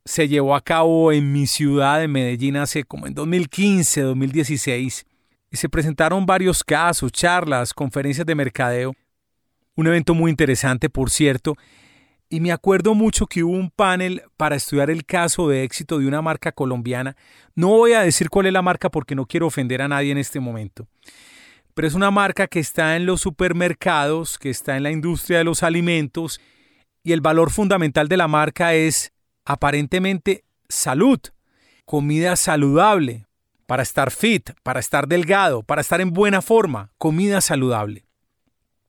se 0.09 0.27
llevó 0.27 0.55
a 0.55 0.61
cabo 0.61 1.11
en 1.11 1.31
mi 1.31 1.45
ciudad 1.45 1.99
de 1.99 2.07
Medellín 2.07 2.57
hace 2.57 2.83
como 2.83 3.05
en 3.05 3.13
2015, 3.13 4.01
2016. 4.01 5.05
Y 5.51 5.57
se 5.57 5.69
presentaron 5.69 6.25
varios 6.25 6.63
casos, 6.63 7.11
charlas, 7.11 7.75
conferencias 7.75 8.25
de 8.25 8.33
mercadeo. 8.33 8.95
Un 9.75 9.85
evento 9.85 10.15
muy 10.15 10.31
interesante, 10.31 10.89
por 10.89 11.11
cierto. 11.11 11.55
Y 12.27 12.39
me 12.39 12.51
acuerdo 12.51 12.95
mucho 12.95 13.27
que 13.27 13.43
hubo 13.43 13.53
un 13.53 13.69
panel 13.69 14.23
para 14.35 14.55
estudiar 14.55 14.89
el 14.89 15.05
caso 15.05 15.47
de 15.47 15.63
éxito 15.63 15.99
de 15.99 16.07
una 16.07 16.23
marca 16.23 16.51
colombiana. 16.51 17.15
No 17.53 17.67
voy 17.67 17.93
a 17.93 18.01
decir 18.01 18.31
cuál 18.31 18.47
es 18.47 18.53
la 18.53 18.63
marca 18.63 18.89
porque 18.89 19.13
no 19.13 19.27
quiero 19.27 19.45
ofender 19.45 19.83
a 19.83 19.87
nadie 19.89 20.11
en 20.11 20.17
este 20.17 20.39
momento. 20.39 20.87
Pero 21.75 21.87
es 21.87 21.93
una 21.93 22.09
marca 22.09 22.47
que 22.47 22.59
está 22.59 22.95
en 22.95 23.05
los 23.05 23.21
supermercados, 23.21 24.39
que 24.39 24.49
está 24.49 24.75
en 24.75 24.81
la 24.81 24.89
industria 24.89 25.37
de 25.37 25.43
los 25.43 25.61
alimentos. 25.61 26.41
Y 27.03 27.11
el 27.11 27.21
valor 27.21 27.51
fundamental 27.51 28.07
de 28.07 28.17
la 28.17 28.27
marca 28.27 28.73
es 28.73 29.13
aparentemente 29.49 30.45
salud, 30.69 31.19
comida 31.83 32.35
saludable, 32.35 33.25
para 33.65 33.81
estar 33.81 34.11
fit, 34.11 34.51
para 34.61 34.79
estar 34.79 35.07
delgado, 35.07 35.63
para 35.63 35.81
estar 35.81 36.01
en 36.01 36.13
buena 36.13 36.43
forma, 36.43 36.91
comida 36.99 37.41
saludable. 37.41 38.05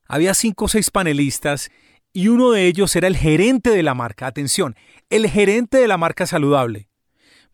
Había 0.07 0.35
cinco 0.35 0.67
o 0.67 0.69
seis 0.69 0.91
panelistas 0.91 1.71
y 2.13 2.29
uno 2.29 2.51
de 2.51 2.67
ellos 2.67 2.95
era 2.95 3.09
el 3.09 3.17
gerente 3.17 3.71
de 3.71 3.83
la 3.83 3.95
marca. 3.95 4.27
Atención, 4.27 4.77
el 5.09 5.31
gerente 5.31 5.79
de 5.79 5.89
la 5.89 5.97
marca 5.97 6.27
saludable. 6.27 6.91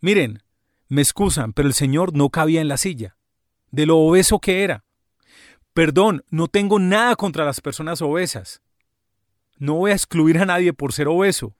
Miren, 0.00 0.42
me 0.88 1.00
excusan, 1.02 1.52
pero 1.52 1.68
el 1.68 1.74
señor 1.74 2.12
no 2.12 2.30
cabía 2.30 2.60
en 2.60 2.68
la 2.68 2.76
silla, 2.76 3.16
de 3.70 3.86
lo 3.86 3.98
obeso 3.98 4.40
que 4.40 4.64
era. 4.64 4.84
Perdón, 5.74 6.24
no 6.30 6.48
tengo 6.48 6.80
nada 6.80 7.14
contra 7.14 7.44
las 7.44 7.60
personas 7.60 8.02
obesas. 8.02 8.62
No 9.58 9.74
voy 9.74 9.92
a 9.92 9.94
excluir 9.94 10.38
a 10.38 10.46
nadie 10.46 10.72
por 10.72 10.92
ser 10.92 11.06
obeso. 11.06 11.54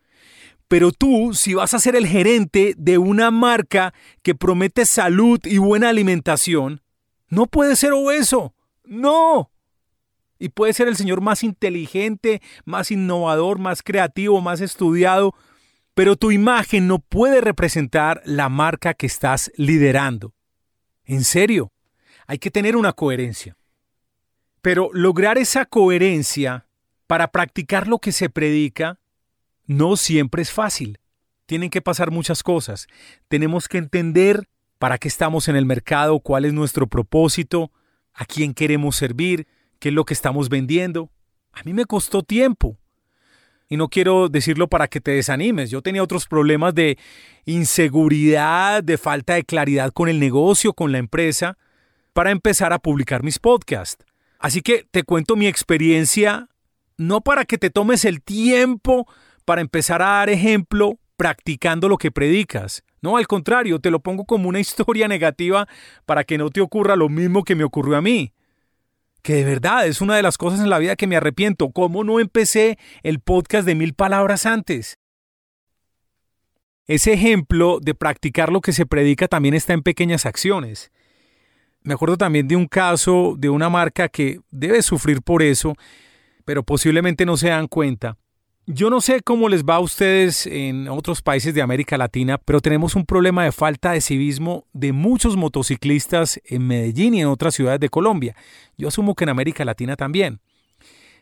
Pero 0.68 0.90
tú, 0.90 1.32
si 1.32 1.54
vas 1.54 1.74
a 1.74 1.78
ser 1.78 1.94
el 1.94 2.06
gerente 2.06 2.74
de 2.76 2.98
una 2.98 3.30
marca 3.30 3.94
que 4.22 4.34
promete 4.34 4.84
salud 4.84 5.38
y 5.44 5.58
buena 5.58 5.88
alimentación, 5.88 6.82
no 7.28 7.46
puedes 7.46 7.78
ser 7.78 7.92
obeso. 7.92 8.54
No. 8.84 9.50
Y 10.38 10.50
puede 10.50 10.72
ser 10.72 10.88
el 10.88 10.96
señor 10.96 11.20
más 11.20 11.44
inteligente, 11.44 12.42
más 12.64 12.90
innovador, 12.90 13.58
más 13.58 13.82
creativo, 13.82 14.40
más 14.40 14.60
estudiado, 14.60 15.34
pero 15.94 16.16
tu 16.16 16.30
imagen 16.30 16.88
no 16.88 16.98
puede 16.98 17.40
representar 17.40 18.20
la 18.24 18.48
marca 18.48 18.92
que 18.92 19.06
estás 19.06 19.50
liderando. 19.56 20.34
En 21.04 21.24
serio, 21.24 21.72
hay 22.26 22.38
que 22.38 22.50
tener 22.50 22.76
una 22.76 22.92
coherencia. 22.92 23.56
Pero 24.60 24.90
lograr 24.92 25.38
esa 25.38 25.64
coherencia 25.64 26.66
para 27.06 27.28
practicar 27.28 27.86
lo 27.86 27.98
que 27.98 28.12
se 28.12 28.28
predica 28.28 28.98
no 29.66 29.96
siempre 29.96 30.42
es 30.42 30.52
fácil. 30.52 30.98
Tienen 31.46 31.70
que 31.70 31.82
pasar 31.82 32.10
muchas 32.10 32.42
cosas. 32.42 32.86
Tenemos 33.28 33.68
que 33.68 33.78
entender 33.78 34.48
para 34.78 34.98
qué 34.98 35.08
estamos 35.08 35.48
en 35.48 35.56
el 35.56 35.64
mercado, 35.64 36.20
cuál 36.20 36.44
es 36.44 36.52
nuestro 36.52 36.86
propósito, 36.86 37.70
a 38.12 38.24
quién 38.24 38.54
queremos 38.54 38.96
servir, 38.96 39.46
qué 39.78 39.88
es 39.90 39.94
lo 39.94 40.04
que 40.04 40.14
estamos 40.14 40.48
vendiendo. 40.48 41.10
A 41.52 41.62
mí 41.62 41.72
me 41.72 41.84
costó 41.84 42.22
tiempo. 42.22 42.76
Y 43.68 43.76
no 43.76 43.88
quiero 43.88 44.28
decirlo 44.28 44.68
para 44.68 44.86
que 44.86 45.00
te 45.00 45.12
desanimes. 45.12 45.70
Yo 45.70 45.82
tenía 45.82 46.02
otros 46.02 46.26
problemas 46.26 46.74
de 46.74 46.98
inseguridad, 47.46 48.82
de 48.84 48.96
falta 48.96 49.34
de 49.34 49.44
claridad 49.44 49.92
con 49.92 50.08
el 50.08 50.20
negocio, 50.20 50.72
con 50.72 50.92
la 50.92 50.98
empresa, 50.98 51.58
para 52.12 52.30
empezar 52.30 52.72
a 52.72 52.78
publicar 52.78 53.22
mis 53.22 53.38
podcasts. 53.38 54.04
Así 54.38 54.62
que 54.62 54.86
te 54.90 55.02
cuento 55.02 55.34
mi 55.34 55.46
experiencia, 55.46 56.48
no 56.96 57.20
para 57.20 57.44
que 57.44 57.58
te 57.58 57.70
tomes 57.70 58.04
el 58.04 58.22
tiempo 58.22 59.08
para 59.46 59.62
empezar 59.62 60.02
a 60.02 60.18
dar 60.18 60.28
ejemplo 60.28 60.98
practicando 61.16 61.88
lo 61.88 61.96
que 61.96 62.10
predicas. 62.10 62.84
No, 63.00 63.16
al 63.16 63.26
contrario, 63.26 63.78
te 63.78 63.90
lo 63.90 64.00
pongo 64.00 64.26
como 64.26 64.50
una 64.50 64.60
historia 64.66 65.08
negativa 65.08 65.66
para 66.04 66.24
que 66.24 66.36
no 66.36 66.50
te 66.50 66.60
ocurra 66.60 66.96
lo 66.96 67.08
mismo 67.08 67.44
que 67.44 67.54
me 67.54 67.64
ocurrió 67.64 67.96
a 67.96 68.02
mí. 68.02 68.34
Que 69.22 69.36
de 69.36 69.44
verdad 69.44 69.86
es 69.86 70.00
una 70.00 70.16
de 70.16 70.22
las 70.22 70.36
cosas 70.36 70.60
en 70.60 70.68
la 70.68 70.78
vida 70.78 70.96
que 70.96 71.06
me 71.06 71.16
arrepiento. 71.16 71.70
¿Cómo 71.70 72.04
no 72.04 72.20
empecé 72.20 72.78
el 73.02 73.20
podcast 73.20 73.66
de 73.66 73.74
mil 73.74 73.94
palabras 73.94 74.44
antes? 74.44 74.98
Ese 76.86 77.12
ejemplo 77.12 77.78
de 77.80 77.94
practicar 77.94 78.52
lo 78.52 78.60
que 78.60 78.72
se 78.72 78.86
predica 78.86 79.26
también 79.26 79.54
está 79.54 79.72
en 79.72 79.82
pequeñas 79.82 80.26
acciones. 80.26 80.92
Me 81.82 81.94
acuerdo 81.94 82.16
también 82.16 82.46
de 82.46 82.56
un 82.56 82.66
caso 82.66 83.34
de 83.38 83.48
una 83.48 83.68
marca 83.68 84.08
que 84.08 84.40
debe 84.50 84.82
sufrir 84.82 85.22
por 85.22 85.42
eso, 85.42 85.74
pero 86.44 86.62
posiblemente 86.62 87.24
no 87.24 87.36
se 87.36 87.48
dan 87.48 87.66
cuenta. 87.66 88.16
Yo 88.68 88.90
no 88.90 89.00
sé 89.00 89.22
cómo 89.22 89.48
les 89.48 89.62
va 89.62 89.76
a 89.76 89.80
ustedes 89.80 90.44
en 90.44 90.88
otros 90.88 91.22
países 91.22 91.54
de 91.54 91.62
América 91.62 91.96
Latina, 91.96 92.36
pero 92.36 92.60
tenemos 92.60 92.96
un 92.96 93.06
problema 93.06 93.44
de 93.44 93.52
falta 93.52 93.92
de 93.92 94.00
civismo 94.00 94.66
de 94.72 94.92
muchos 94.92 95.36
motociclistas 95.36 96.40
en 96.44 96.66
Medellín 96.66 97.14
y 97.14 97.20
en 97.20 97.28
otras 97.28 97.54
ciudades 97.54 97.78
de 97.78 97.88
Colombia. 97.88 98.34
Yo 98.76 98.88
asumo 98.88 99.14
que 99.14 99.22
en 99.22 99.28
América 99.28 99.64
Latina 99.64 99.94
también. 99.94 100.40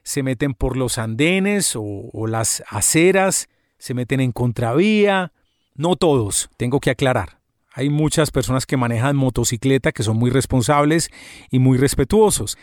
Se 0.03 0.23
meten 0.23 0.55
por 0.55 0.79
los 0.79 0.97
andenes 0.97 1.75
o, 1.77 2.27
las 2.27 2.64
aceras, 2.66 3.51
se 3.77 3.92
meten 3.92 4.21
en 4.21 4.33
contravía. 4.33 5.31
No 5.75 5.97
todos, 5.97 6.49
tengo 6.57 6.81
que 6.81 6.88
aclarar. 6.88 7.40
Hay 7.75 7.90
muchas 7.90 8.31
personas 8.31 8.64
que 8.64 8.79
manejan 8.79 9.16
motocicleta 9.16 9.92
que 9.92 10.03
son 10.03 10.16
muy 10.16 10.31
responsables 10.31 11.11
y 11.51 11.59
muy 11.59 11.77
respetuosos. 11.77 12.57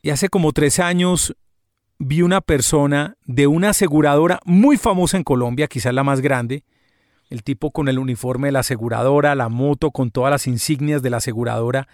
Y 0.00 0.08
hace 0.08 0.30
como 0.30 0.52
tres 0.52 0.80
años 0.80 1.36
vi 2.04 2.22
una 2.22 2.40
persona 2.40 3.16
de 3.26 3.46
una 3.46 3.70
aseguradora 3.70 4.40
muy 4.44 4.76
famosa 4.76 5.16
en 5.16 5.22
Colombia, 5.22 5.68
quizás 5.68 5.94
la 5.94 6.02
más 6.02 6.20
grande, 6.20 6.64
el 7.30 7.44
tipo 7.44 7.70
con 7.70 7.88
el 7.88 7.98
uniforme 7.98 8.48
de 8.48 8.52
la 8.52 8.60
aseguradora, 8.60 9.36
la 9.36 9.48
moto 9.48 9.92
con 9.92 10.10
todas 10.10 10.32
las 10.32 10.48
insignias 10.48 11.02
de 11.02 11.10
la 11.10 11.18
aseguradora, 11.18 11.86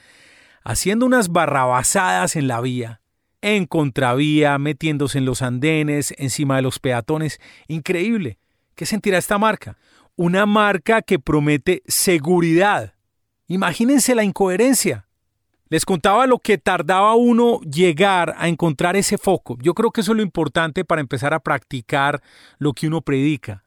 haciendo 0.65 1.05
unas 1.05 1.29
barrabasadas 1.29 2.37
en 2.37 2.49
la 2.49 2.63
vía, 2.63 3.03
en 3.43 3.67
contravía, 3.67 4.57
metiéndose 4.57 5.19
en 5.19 5.27
los 5.27 5.43
andenes, 5.43 6.15
encima 6.17 6.57
de 6.57 6.63
los 6.63 6.79
peatones. 6.79 7.39
Increíble. 7.69 8.39
¿Qué 8.75 8.87
sentirá 8.87 9.19
esta 9.19 9.37
marca? 9.37 9.77
Una 10.17 10.47
marca 10.47 11.03
que 11.03 11.19
promete 11.19 11.83
seguridad. 11.87 12.95
Imagínense 13.47 14.15
la 14.15 14.25
incoherencia. 14.25 15.08
Les 15.71 15.85
contaba 15.85 16.27
lo 16.27 16.39
que 16.39 16.57
tardaba 16.57 17.15
uno 17.15 17.61
llegar 17.61 18.35
a 18.39 18.49
encontrar 18.49 18.97
ese 18.97 19.19
foco. 19.19 19.59
Yo 19.61 19.75
creo 19.75 19.91
que 19.91 20.01
eso 20.01 20.13
es 20.13 20.17
lo 20.17 20.23
importante 20.23 20.85
para 20.85 21.03
empezar 21.03 21.35
a 21.35 21.41
practicar 21.41 22.23
lo 22.59 22.73
que 22.73 22.87
uno 22.87 23.03
predica. 23.03 23.65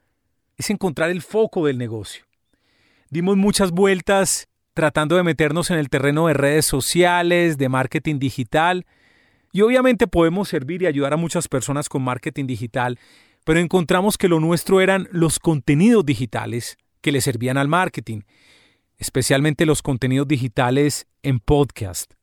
Es 0.58 0.70
encontrar 0.72 1.12
el 1.12 1.22
foco 1.22 1.66
del 1.66 1.78
negocio. 1.78 2.26
Dimos 3.10 3.38
muchas 3.38 3.72
vueltas 3.72 4.48
tratando 4.74 5.16
de 5.16 5.24
meternos 5.24 5.70
en 5.70 5.78
el 5.78 5.90
terreno 5.90 6.28
de 6.28 6.34
redes 6.34 6.66
sociales, 6.66 7.58
de 7.58 7.70
marketing 7.70 8.18
digital. 8.18 8.86
Y 9.52 9.62
obviamente 9.62 10.08
podemos 10.08 10.50
servir 10.50 10.82
y 10.82 10.88
ayudar 10.88 11.14
a 11.14 11.18
muchas 11.18 11.48
personas 11.48 11.90
con 11.90 12.02
marketing 12.02 12.48
digital, 12.48 12.98
pero 13.44 13.60
encontramos 13.60 14.18
que 14.18 14.30
lo 14.30 14.40
nuestro 14.40 14.82
eran 14.82 15.08
los 15.12 15.40
contenidos 15.40 16.06
digitales 16.06 16.78
que 17.02 17.12
le 17.12 17.22
servían 17.22 17.58
al 17.58 17.68
marketing 17.68 18.22
especialmente 19.02 19.66
los 19.66 19.82
contenidos 19.82 20.28
digitales 20.28 21.08
en 21.24 21.40
podcast. 21.40 22.14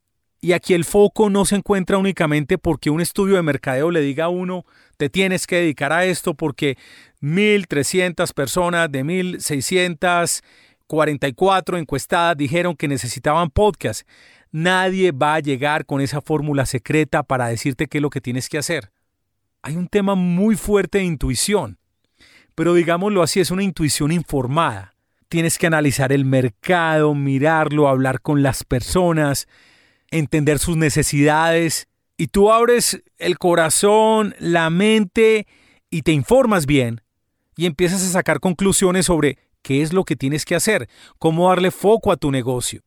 Y 0.40 0.52
aquí 0.52 0.74
el 0.74 0.84
foco 0.84 1.28
no 1.28 1.44
se 1.44 1.56
encuentra 1.56 1.98
únicamente 1.98 2.56
porque 2.56 2.90
un 2.90 3.00
estudio 3.00 3.34
de 3.34 3.42
mercadeo 3.42 3.90
le 3.90 4.00
diga 4.00 4.26
a 4.26 4.28
uno, 4.28 4.64
te 4.96 5.10
tienes 5.10 5.48
que 5.48 5.56
dedicar 5.56 5.92
a 5.92 6.04
esto 6.04 6.34
porque 6.34 6.78
1.300 7.20 8.32
personas 8.32 8.92
de 8.92 9.04
1.644 9.04 11.80
encuestadas 11.80 12.36
dijeron 12.36 12.76
que 12.76 12.86
necesitaban 12.86 13.50
podcast. 13.50 14.08
Nadie 14.52 15.10
va 15.10 15.34
a 15.34 15.40
llegar 15.40 15.84
con 15.84 16.00
esa 16.00 16.20
fórmula 16.20 16.64
secreta 16.64 17.24
para 17.24 17.48
decirte 17.48 17.88
qué 17.88 17.98
es 17.98 18.02
lo 18.02 18.10
que 18.10 18.20
tienes 18.20 18.48
que 18.48 18.58
hacer. 18.58 18.92
Hay 19.62 19.74
un 19.74 19.88
tema 19.88 20.14
muy 20.14 20.54
fuerte 20.54 20.98
de 20.98 21.04
intuición, 21.04 21.80
pero 22.54 22.74
digámoslo 22.74 23.24
así, 23.24 23.40
es 23.40 23.50
una 23.50 23.64
intuición 23.64 24.12
informada 24.12 24.94
tienes 25.28 25.58
que 25.58 25.66
analizar 25.66 26.12
el 26.12 26.24
mercado, 26.24 27.14
mirarlo, 27.14 27.88
hablar 27.88 28.20
con 28.20 28.42
las 28.42 28.64
personas, 28.64 29.46
entender 30.10 30.58
sus 30.58 30.76
necesidades. 30.76 31.88
Y 32.16 32.28
tú 32.28 32.50
abres 32.50 33.02
el 33.18 33.38
corazón, 33.38 34.34
la 34.38 34.70
mente 34.70 35.46
y 35.90 36.02
te 36.02 36.12
informas 36.12 36.66
bien 36.66 37.02
y 37.56 37.66
empiezas 37.66 38.02
a 38.02 38.08
sacar 38.08 38.40
conclusiones 38.40 39.06
sobre 39.06 39.38
qué 39.62 39.82
es 39.82 39.92
lo 39.92 40.04
que 40.04 40.16
tienes 40.16 40.44
que 40.44 40.54
hacer, 40.54 40.88
cómo 41.18 41.48
darle 41.48 41.70
foco 41.70 42.12
a 42.12 42.16
tu 42.16 42.30
negocio. 42.30 42.82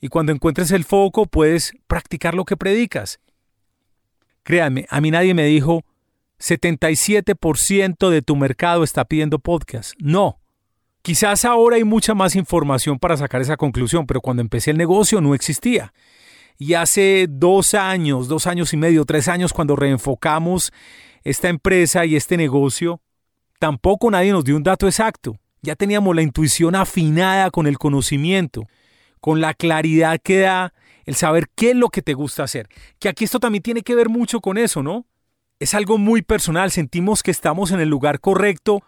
Y 0.00 0.08
cuando 0.08 0.32
encuentres 0.32 0.70
el 0.70 0.84
foco 0.84 1.26
puedes 1.26 1.72
practicar 1.86 2.34
lo 2.34 2.44
que 2.44 2.56
predicas. 2.56 3.20
Créanme, 4.42 4.86
a 4.90 5.00
mí 5.00 5.10
nadie 5.10 5.34
me 5.34 5.44
dijo 5.44 5.84
77% 6.38 8.10
de 8.10 8.22
tu 8.22 8.36
mercado 8.36 8.84
está 8.84 9.04
pidiendo 9.04 9.38
podcast. 9.38 9.94
No, 9.98 10.40
Quizás 11.06 11.44
ahora 11.44 11.76
hay 11.76 11.84
mucha 11.84 12.16
más 12.16 12.34
información 12.34 12.98
para 12.98 13.16
sacar 13.16 13.40
esa 13.40 13.56
conclusión, 13.56 14.08
pero 14.08 14.20
cuando 14.20 14.40
empecé 14.40 14.72
el 14.72 14.76
negocio 14.76 15.20
no 15.20 15.36
existía. 15.36 15.94
Y 16.58 16.74
hace 16.74 17.28
dos 17.30 17.74
años, 17.74 18.26
dos 18.26 18.48
años 18.48 18.72
y 18.72 18.76
medio, 18.76 19.04
tres 19.04 19.28
años, 19.28 19.52
cuando 19.52 19.76
reenfocamos 19.76 20.72
esta 21.22 21.48
empresa 21.48 22.04
y 22.06 22.16
este 22.16 22.36
negocio, 22.36 23.00
tampoco 23.60 24.10
nadie 24.10 24.32
nos 24.32 24.42
dio 24.42 24.56
un 24.56 24.64
dato 24.64 24.88
exacto. 24.88 25.38
Ya 25.62 25.76
teníamos 25.76 26.12
la 26.16 26.22
intuición 26.22 26.74
afinada 26.74 27.52
con 27.52 27.68
el 27.68 27.78
conocimiento, 27.78 28.66
con 29.20 29.40
la 29.40 29.54
claridad 29.54 30.18
que 30.20 30.40
da 30.40 30.74
el 31.04 31.14
saber 31.14 31.46
qué 31.54 31.70
es 31.70 31.76
lo 31.76 31.88
que 31.88 32.02
te 32.02 32.14
gusta 32.14 32.42
hacer. 32.42 32.68
Que 32.98 33.08
aquí 33.08 33.22
esto 33.22 33.38
también 33.38 33.62
tiene 33.62 33.82
que 33.82 33.94
ver 33.94 34.08
mucho 34.08 34.40
con 34.40 34.58
eso, 34.58 34.82
¿no? 34.82 35.06
Es 35.60 35.72
algo 35.72 35.98
muy 35.98 36.22
personal, 36.22 36.72
sentimos 36.72 37.22
que 37.22 37.30
estamos 37.30 37.70
en 37.70 37.78
el 37.78 37.88
lugar 37.88 38.18
correcto 38.18 38.82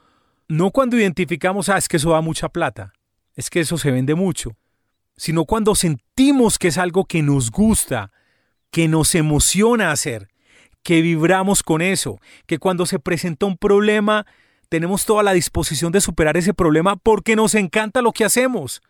no 0.48 0.70
cuando 0.70 0.96
identificamos, 0.96 1.68
ah, 1.68 1.78
es 1.78 1.88
que 1.88 1.98
eso 1.98 2.10
da 2.10 2.20
mucha 2.20 2.48
plata, 2.48 2.92
es 3.34 3.50
que 3.50 3.60
eso 3.60 3.78
se 3.78 3.90
vende 3.90 4.14
mucho, 4.14 4.56
sino 5.16 5.44
cuando 5.44 5.74
sentimos 5.74 6.58
que 6.58 6.68
es 6.68 6.78
algo 6.78 7.04
que 7.04 7.22
nos 7.22 7.50
gusta, 7.50 8.10
que 8.70 8.88
nos 8.88 9.14
emociona 9.14 9.92
hacer, 9.92 10.28
que 10.82 11.02
vibramos 11.02 11.62
con 11.62 11.82
eso, 11.82 12.18
que 12.46 12.58
cuando 12.58 12.86
se 12.86 12.98
presenta 12.98 13.46
un 13.46 13.58
problema 13.58 14.26
tenemos 14.68 15.06
toda 15.06 15.22
la 15.22 15.32
disposición 15.32 15.92
de 15.92 16.00
superar 16.00 16.36
ese 16.36 16.54
problema 16.54 16.96
porque 16.96 17.36
nos 17.36 17.54
encanta 17.54 18.02
lo 18.02 18.12
que 18.12 18.24
hacemos. 18.24 18.82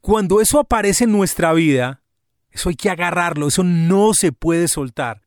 Cuando 0.00 0.40
eso 0.40 0.60
aparece 0.60 1.04
en 1.04 1.12
nuestra 1.12 1.52
vida, 1.52 2.02
eso 2.50 2.68
hay 2.68 2.76
que 2.76 2.90
agarrarlo, 2.90 3.48
eso 3.48 3.64
no 3.64 4.14
se 4.14 4.32
puede 4.32 4.68
soltar. 4.68 5.22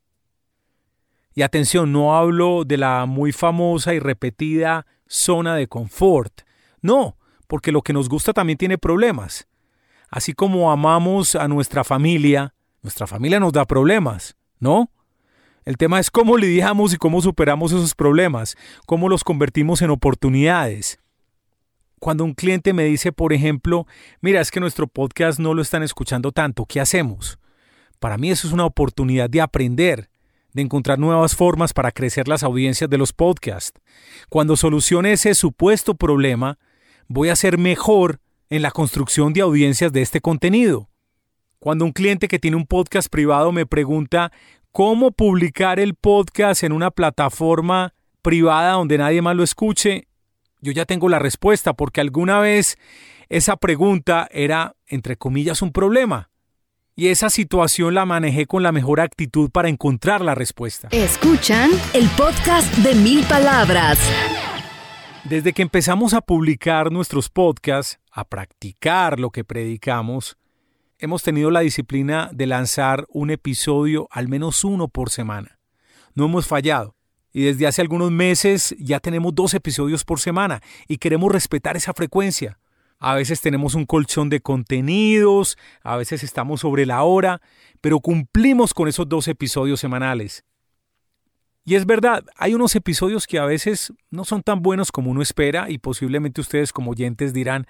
Y 1.33 1.41
atención, 1.43 1.91
no 1.91 2.15
hablo 2.15 2.65
de 2.65 2.77
la 2.77 3.05
muy 3.05 3.31
famosa 3.31 3.93
y 3.93 3.99
repetida 3.99 4.85
zona 5.11 5.55
de 5.55 5.67
confort. 5.67 6.41
No, 6.81 7.17
porque 7.47 7.71
lo 7.71 7.81
que 7.81 7.93
nos 7.93 8.09
gusta 8.09 8.33
también 8.33 8.57
tiene 8.57 8.77
problemas. 8.77 9.47
Así 10.09 10.33
como 10.33 10.71
amamos 10.71 11.35
a 11.35 11.47
nuestra 11.47 11.83
familia, 11.83 12.53
nuestra 12.81 13.07
familia 13.07 13.39
nos 13.39 13.53
da 13.53 13.65
problemas, 13.65 14.35
¿no? 14.59 14.89
El 15.63 15.77
tema 15.77 15.99
es 15.99 16.09
cómo 16.09 16.37
lidiamos 16.37 16.93
y 16.93 16.97
cómo 16.97 17.21
superamos 17.21 17.71
esos 17.71 17.93
problemas, 17.93 18.57
cómo 18.87 19.09
los 19.09 19.23
convertimos 19.23 19.81
en 19.81 19.91
oportunidades. 19.91 20.99
Cuando 21.99 22.23
un 22.23 22.33
cliente 22.33 22.73
me 22.73 22.85
dice, 22.85 23.11
por 23.11 23.31
ejemplo, 23.31 23.85
mira, 24.21 24.41
es 24.41 24.49
que 24.49 24.59
nuestro 24.59 24.87
podcast 24.87 25.39
no 25.39 25.53
lo 25.53 25.61
están 25.61 25.83
escuchando 25.83 26.31
tanto, 26.31 26.65
¿qué 26.65 26.81
hacemos? 26.81 27.37
Para 27.99 28.17
mí 28.17 28.31
eso 28.31 28.47
es 28.47 28.53
una 28.53 28.65
oportunidad 28.65 29.29
de 29.29 29.41
aprender, 29.41 30.09
de 30.53 30.61
encontrar 30.61 30.99
nuevas 30.99 31.35
formas 31.35 31.73
para 31.73 31.91
crecer 31.91 32.27
las 32.27 32.43
audiencias 32.43 32.89
de 32.89 32.97
los 32.97 33.13
podcasts. 33.13 33.79
Cuando 34.29 34.57
solucione 34.57 35.13
ese 35.13 35.35
supuesto 35.35 35.95
problema, 35.95 36.57
voy 37.07 37.29
a 37.29 37.35
ser 37.35 37.57
mejor 37.57 38.19
en 38.49 38.61
la 38.61 38.71
construcción 38.71 39.33
de 39.33 39.41
audiencias 39.41 39.91
de 39.93 40.01
este 40.01 40.21
contenido. 40.21 40.89
Cuando 41.59 41.85
un 41.85 41.91
cliente 41.91 42.27
que 42.27 42.39
tiene 42.39 42.57
un 42.57 42.65
podcast 42.65 43.07
privado 43.09 43.51
me 43.51 43.65
pregunta 43.65 44.31
cómo 44.71 45.11
publicar 45.11 45.79
el 45.79 45.95
podcast 45.95 46.63
en 46.63 46.71
una 46.71 46.91
plataforma 46.91 47.93
privada 48.21 48.73
donde 48.73 48.97
nadie 48.97 49.21
más 49.21 49.35
lo 49.35 49.43
escuche, 49.43 50.07
yo 50.59 50.71
ya 50.71 50.85
tengo 50.85 51.07
la 51.07 51.19
respuesta 51.19 51.73
porque 51.73 52.01
alguna 52.01 52.39
vez 52.39 52.77
esa 53.29 53.57
pregunta 53.57 54.27
era, 54.31 54.75
entre 54.87 55.17
comillas, 55.17 55.61
un 55.61 55.71
problema. 55.71 56.30
Y 56.95 57.07
esa 57.07 57.29
situación 57.29 57.93
la 57.93 58.05
manejé 58.05 58.45
con 58.45 58.63
la 58.63 58.73
mejor 58.73 58.99
actitud 58.99 59.49
para 59.49 59.69
encontrar 59.69 60.21
la 60.21 60.35
respuesta. 60.35 60.89
Escuchan 60.91 61.71
el 61.93 62.09
podcast 62.09 62.71
de 62.79 62.95
mil 62.95 63.23
palabras. 63.23 63.97
Desde 65.23 65.53
que 65.53 65.61
empezamos 65.61 66.13
a 66.13 66.21
publicar 66.21 66.91
nuestros 66.91 67.29
podcasts, 67.29 67.99
a 68.11 68.25
practicar 68.25 69.19
lo 69.19 69.29
que 69.29 69.45
predicamos, 69.45 70.37
hemos 70.99 71.23
tenido 71.23 71.49
la 71.49 71.61
disciplina 71.61 72.29
de 72.33 72.45
lanzar 72.45 73.05
un 73.07 73.31
episodio, 73.31 74.07
al 74.11 74.27
menos 74.27 74.63
uno 74.65 74.89
por 74.89 75.09
semana. 75.09 75.59
No 76.13 76.25
hemos 76.25 76.47
fallado. 76.47 76.95
Y 77.31 77.43
desde 77.43 77.67
hace 77.67 77.81
algunos 77.81 78.11
meses 78.11 78.75
ya 78.77 78.99
tenemos 78.99 79.33
dos 79.33 79.53
episodios 79.53 80.03
por 80.03 80.19
semana 80.19 80.61
y 80.87 80.97
queremos 80.97 81.31
respetar 81.31 81.77
esa 81.77 81.93
frecuencia. 81.93 82.59
A 83.01 83.15
veces 83.15 83.41
tenemos 83.41 83.73
un 83.73 83.87
colchón 83.87 84.29
de 84.29 84.41
contenidos, 84.41 85.57
a 85.81 85.97
veces 85.97 86.23
estamos 86.23 86.61
sobre 86.61 86.85
la 86.85 87.01
hora, 87.01 87.41
pero 87.81 87.99
cumplimos 87.99 88.75
con 88.75 88.87
esos 88.87 89.09
dos 89.09 89.27
episodios 89.27 89.79
semanales. 89.79 90.45
Y 91.65 91.73
es 91.73 91.87
verdad, 91.87 92.23
hay 92.35 92.53
unos 92.53 92.75
episodios 92.75 93.25
que 93.25 93.39
a 93.39 93.45
veces 93.45 93.91
no 94.11 94.23
son 94.23 94.43
tan 94.43 94.61
buenos 94.61 94.91
como 94.91 95.09
uno 95.09 95.23
espera 95.23 95.71
y 95.71 95.79
posiblemente 95.79 96.41
ustedes 96.41 96.71
como 96.71 96.91
oyentes 96.91 97.33
dirán, 97.33 97.65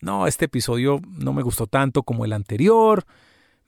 no, 0.00 0.26
este 0.26 0.46
episodio 0.46 1.00
no 1.06 1.32
me 1.32 1.42
gustó 1.42 1.68
tanto 1.68 2.02
como 2.02 2.24
el 2.24 2.32
anterior, 2.32 3.04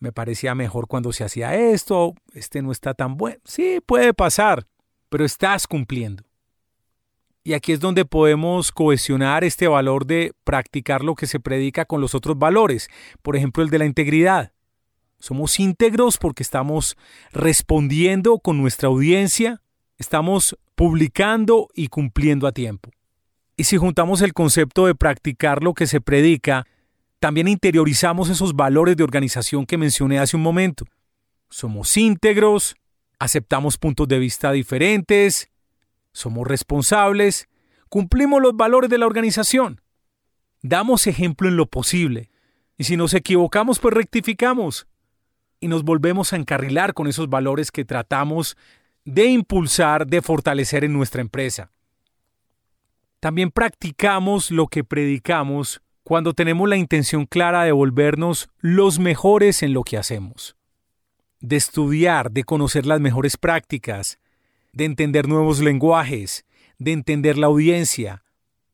me 0.01 0.11
parecía 0.11 0.57
mejor 0.57 0.89
cuando 0.89 1.13
se 1.13 1.23
hacía 1.23 1.55
esto, 1.55 2.15
este 2.33 2.61
no 2.61 2.73
está 2.73 2.93
tan 2.93 3.17
bueno. 3.17 3.39
Sí, 3.45 3.79
puede 3.87 4.15
pasar, 4.15 4.67
pero 5.09 5.25
estás 5.25 5.69
cumpliendo. 5.69 6.25
Y 7.45 7.53
aquí 7.53 7.73
es 7.73 7.81
donde 7.81 8.05
podemos 8.05 8.73
cohesionar 8.73 9.45
este 9.45 9.69
valor 9.69 10.07
de 10.07 10.33
practicar 10.45 11.05
lo 11.05 11.15
que 11.15 11.27
se 11.27 11.39
predica 11.39 11.85
con 11.85 12.01
los 12.01 12.15
otros 12.15 12.39
valores, 12.39 12.89
por 13.23 13.37
ejemplo 13.37 13.63
el 13.63 13.71
de 13.71 13.79
la 13.79 13.85
integridad. 13.85 14.53
Somos 15.19 15.61
íntegros 15.61 16.19
porque 16.19 16.43
estamos 16.43 16.97
respondiendo 17.33 18.39
con 18.39 18.61
nuestra 18.61 18.89
audiencia 18.89 19.61
estamos 19.99 20.57
publicando 20.75 21.69
y 21.75 21.89
cumpliendo 21.89 22.47
a 22.47 22.53
tiempo. 22.53 22.91
Y 23.57 23.65
si 23.65 23.77
juntamos 23.77 24.23
el 24.23 24.33
concepto 24.33 24.87
de 24.87 24.95
practicar 24.95 25.63
lo 25.63 25.75
que 25.75 25.87
se 25.87 26.01
predica, 26.01 26.67
también 27.21 27.49
interiorizamos 27.49 28.29
esos 28.29 28.55
valores 28.55 28.97
de 28.97 29.05
organización 29.05 29.67
que 29.67 29.79
mencioné 29.79 30.19
hace 30.19 30.37
un 30.37 30.43
momento. 30.43 30.85
Somos 31.49 31.97
íntegros, 31.97 32.75
aceptamos 33.19 33.79
puntos 33.79 34.09
de 34.09 34.19
vista 34.19 34.51
diferentes, 34.51 35.49
somos 36.15 36.47
responsables, 36.47 37.49
cumplimos 37.91 38.41
los 38.41 38.57
valores 38.57 38.89
de 38.89 38.97
la 38.97 39.07
organización, 39.07 39.83
damos 40.63 41.07
ejemplo 41.07 41.49
en 41.49 41.57
lo 41.57 41.67
posible, 41.67 42.31
y 42.79 42.85
si 42.85 42.97
nos 42.97 43.13
equivocamos, 43.13 43.79
pues 43.79 43.93
rectificamos, 43.93 44.87
y 45.61 45.69
nos 45.69 45.83
volvemos 45.85 46.33
a 46.33 46.37
encarrilar 46.37 46.95
con 46.95 47.07
esos 47.07 47.29
valores 47.29 47.71
que 47.71 47.85
tratamos 47.85 48.57
de 49.05 49.27
impulsar, 49.27 50.07
de 50.07 50.23
fortalecer 50.23 50.85
en 50.85 50.93
nuestra 50.93 51.21
empresa. 51.21 51.71
También 53.21 53.51
practicamos 53.51 54.51
lo 54.51 54.67
que 54.67 54.85
predicamos 54.85 55.83
cuando 56.03 56.35
tenemos 56.35 56.69
la 56.69 56.77
intención 56.77 57.27
clara 57.27 57.65
de 57.65 57.73
volvernos 57.73 58.51
los 58.59 58.99
mejores 58.99 59.63
en 59.63 59.73
lo 59.73 59.83
que 59.83 59.97
hacemos, 59.97 60.57
de 61.41 61.57
estudiar, 61.57 62.31
de 62.31 62.45
conocer 62.45 62.87
las 62.87 63.01
mejores 63.01 63.37
prácticas, 63.37 64.19
de 64.75 64.85
entender 64.85 65.29
nuevos 65.29 65.61
lenguajes, 65.61 66.45
de 66.79 66.93
entender 66.93 67.39
la 67.39 67.47
audiencia, 67.47 68.25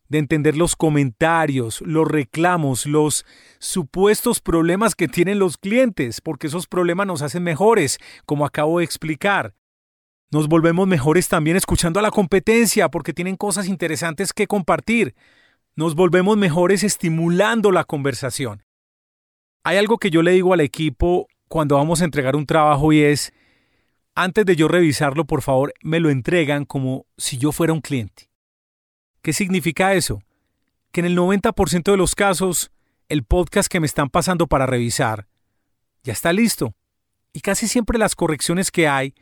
de 0.09 0.19
entender 0.19 0.57
los 0.57 0.75
comentarios, 0.75 1.83
los 1.83 2.09
reclamos, 2.09 2.87
los 2.87 3.25
supuestos 3.59 4.41
problemas 4.41 4.95
que 4.95 5.09
tienen 5.09 5.39
los 5.39 5.59
clientes, 5.59 6.21
porque 6.21 6.49
esos 6.49 6.67
problemas 6.67 7.07
nos 7.07 7.23
hacen 7.23 7.43
mejores, 7.43 7.99
como 8.27 8.45
acabo 8.45 8.79
de 8.79 8.85
explicar. 8.87 9.55
Nos 10.33 10.49
volvemos 10.49 10.89
mejores 10.89 11.29
también 11.29 11.57
escuchando 11.57 12.01
a 12.01 12.03
la 12.03 12.11
competencia 12.11 12.89
porque 12.89 13.13
tienen 13.13 13.37
cosas 13.37 13.69
interesantes 13.69 14.33
que 14.33 14.47
compartir. 14.47 15.15
Nos 15.77 15.95
volvemos 15.95 16.37
mejores 16.37 16.83
estimulando 16.83 17.73
la 17.73 17.85
conversación. 17.85 18.65
Hay 19.65 19.77
algo 19.77 19.99
que 19.99 20.11
yo 20.11 20.23
le 20.23 20.33
digo 20.33 20.55
al 20.55 20.61
equipo 20.61 21.29
cuando 21.49 21.77
vamos 21.77 22.01
a 22.01 22.05
entregar 22.05 22.37
un 22.37 22.47
trabajo 22.47 22.93
y 22.93 23.03
es, 23.03 23.33
antes 24.23 24.45
de 24.45 24.57
yo 24.57 24.69
revisarlo, 24.69 25.25
por 25.25 25.43
favor, 25.43 25.73
me 25.83 26.01
lo 26.01 26.11
entregan 26.11 26.65
como 26.65 27.07
si 27.17 27.39
yo 27.39 27.53
fuera 27.53 27.73
un 27.73 27.81
cliente. 27.81 28.31
¿Qué 29.23 29.33
significa 29.33 29.95
eso? 29.95 30.23
Que 30.93 31.01
en 31.01 31.07
el 31.07 31.17
90% 31.17 31.91
de 31.91 31.97
los 31.97 32.15
casos, 32.15 32.71
el 33.09 33.25
podcast 33.25 33.71
que 33.71 33.81
me 33.81 33.87
están 33.87 34.11
pasando 34.11 34.47
para 34.47 34.67
revisar 34.67 35.27
ya 36.03 36.13
está 36.13 36.33
listo. 36.33 36.75
Y 37.33 37.41
casi 37.41 37.69
siempre 37.69 37.99
las 37.99 38.15
correcciones 38.15 38.71
que 38.71 38.89
hay 38.89 39.15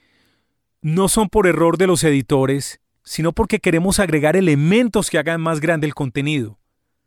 no 0.80 1.08
son 1.08 1.28
por 1.28 1.46
error 1.46 1.76
de 1.76 1.86
los 1.86 2.04
editores, 2.04 2.80
sino 3.02 3.32
porque 3.32 3.58
queremos 3.58 3.98
agregar 3.98 4.36
elementos 4.36 5.10
que 5.10 5.18
hagan 5.18 5.40
más 5.40 5.60
grande 5.60 5.86
el 5.86 5.94
contenido. 5.94 6.58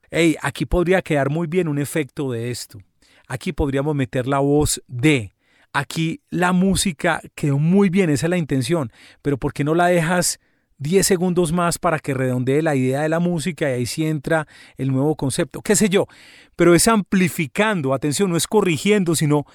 Hey, 0.10 0.36
aquí 0.42 0.66
podría 0.66 1.02
quedar 1.02 1.30
muy 1.30 1.48
bien 1.48 1.68
un 1.68 1.80
efecto 1.80 2.32
de 2.32 2.52
esto. 2.52 2.80
Aquí 3.28 3.54
podríamos 3.54 3.96
meter 3.96 4.28
la 4.28 4.40
voz 4.40 4.84
de. 4.88 5.34
Aquí 5.74 6.22
la 6.30 6.52
música 6.52 7.22
quedó 7.36 7.58
muy 7.58 7.90
bien, 7.90 8.10
esa 8.10 8.26
es 8.26 8.30
la 8.30 8.38
intención, 8.38 8.92
pero 9.22 9.38
¿por 9.38 9.54
qué 9.54 9.64
no 9.64 9.74
la 9.74 9.88
dejas 9.88 10.40
10 10.80 11.06
segundos 11.06 11.54
más 11.54 11.78
para 11.78 12.00
que 12.00 12.14
redondee 12.14 12.62
la 12.62 12.76
idea 12.76 13.02
de 13.02 13.10
la 13.10 13.20
música 13.20 13.70
y 13.70 13.74
ahí 13.74 13.86
sí 13.86 14.06
entra 14.06 14.48
el 14.76 14.92
nuevo 14.92 15.16
concepto? 15.16 15.62
¿Qué 15.62 15.76
sé 15.76 15.88
yo? 15.88 16.08
Pero 16.58 16.76
es 16.76 16.88
amplificando, 16.88 17.94
atención, 17.94 18.30
no 18.30 18.38
es 18.38 18.48
corrigiendo, 18.48 19.16
sino 19.16 19.46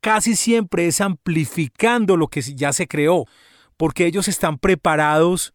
casi 0.00 0.36
siempre 0.36 0.86
es 0.86 1.00
amplificando 1.00 2.16
lo 2.16 2.28
que 2.28 2.42
ya 2.42 2.72
se 2.72 2.86
creó, 2.86 3.24
porque 3.76 4.06
ellos 4.06 4.28
están 4.28 4.58
preparados 4.58 5.54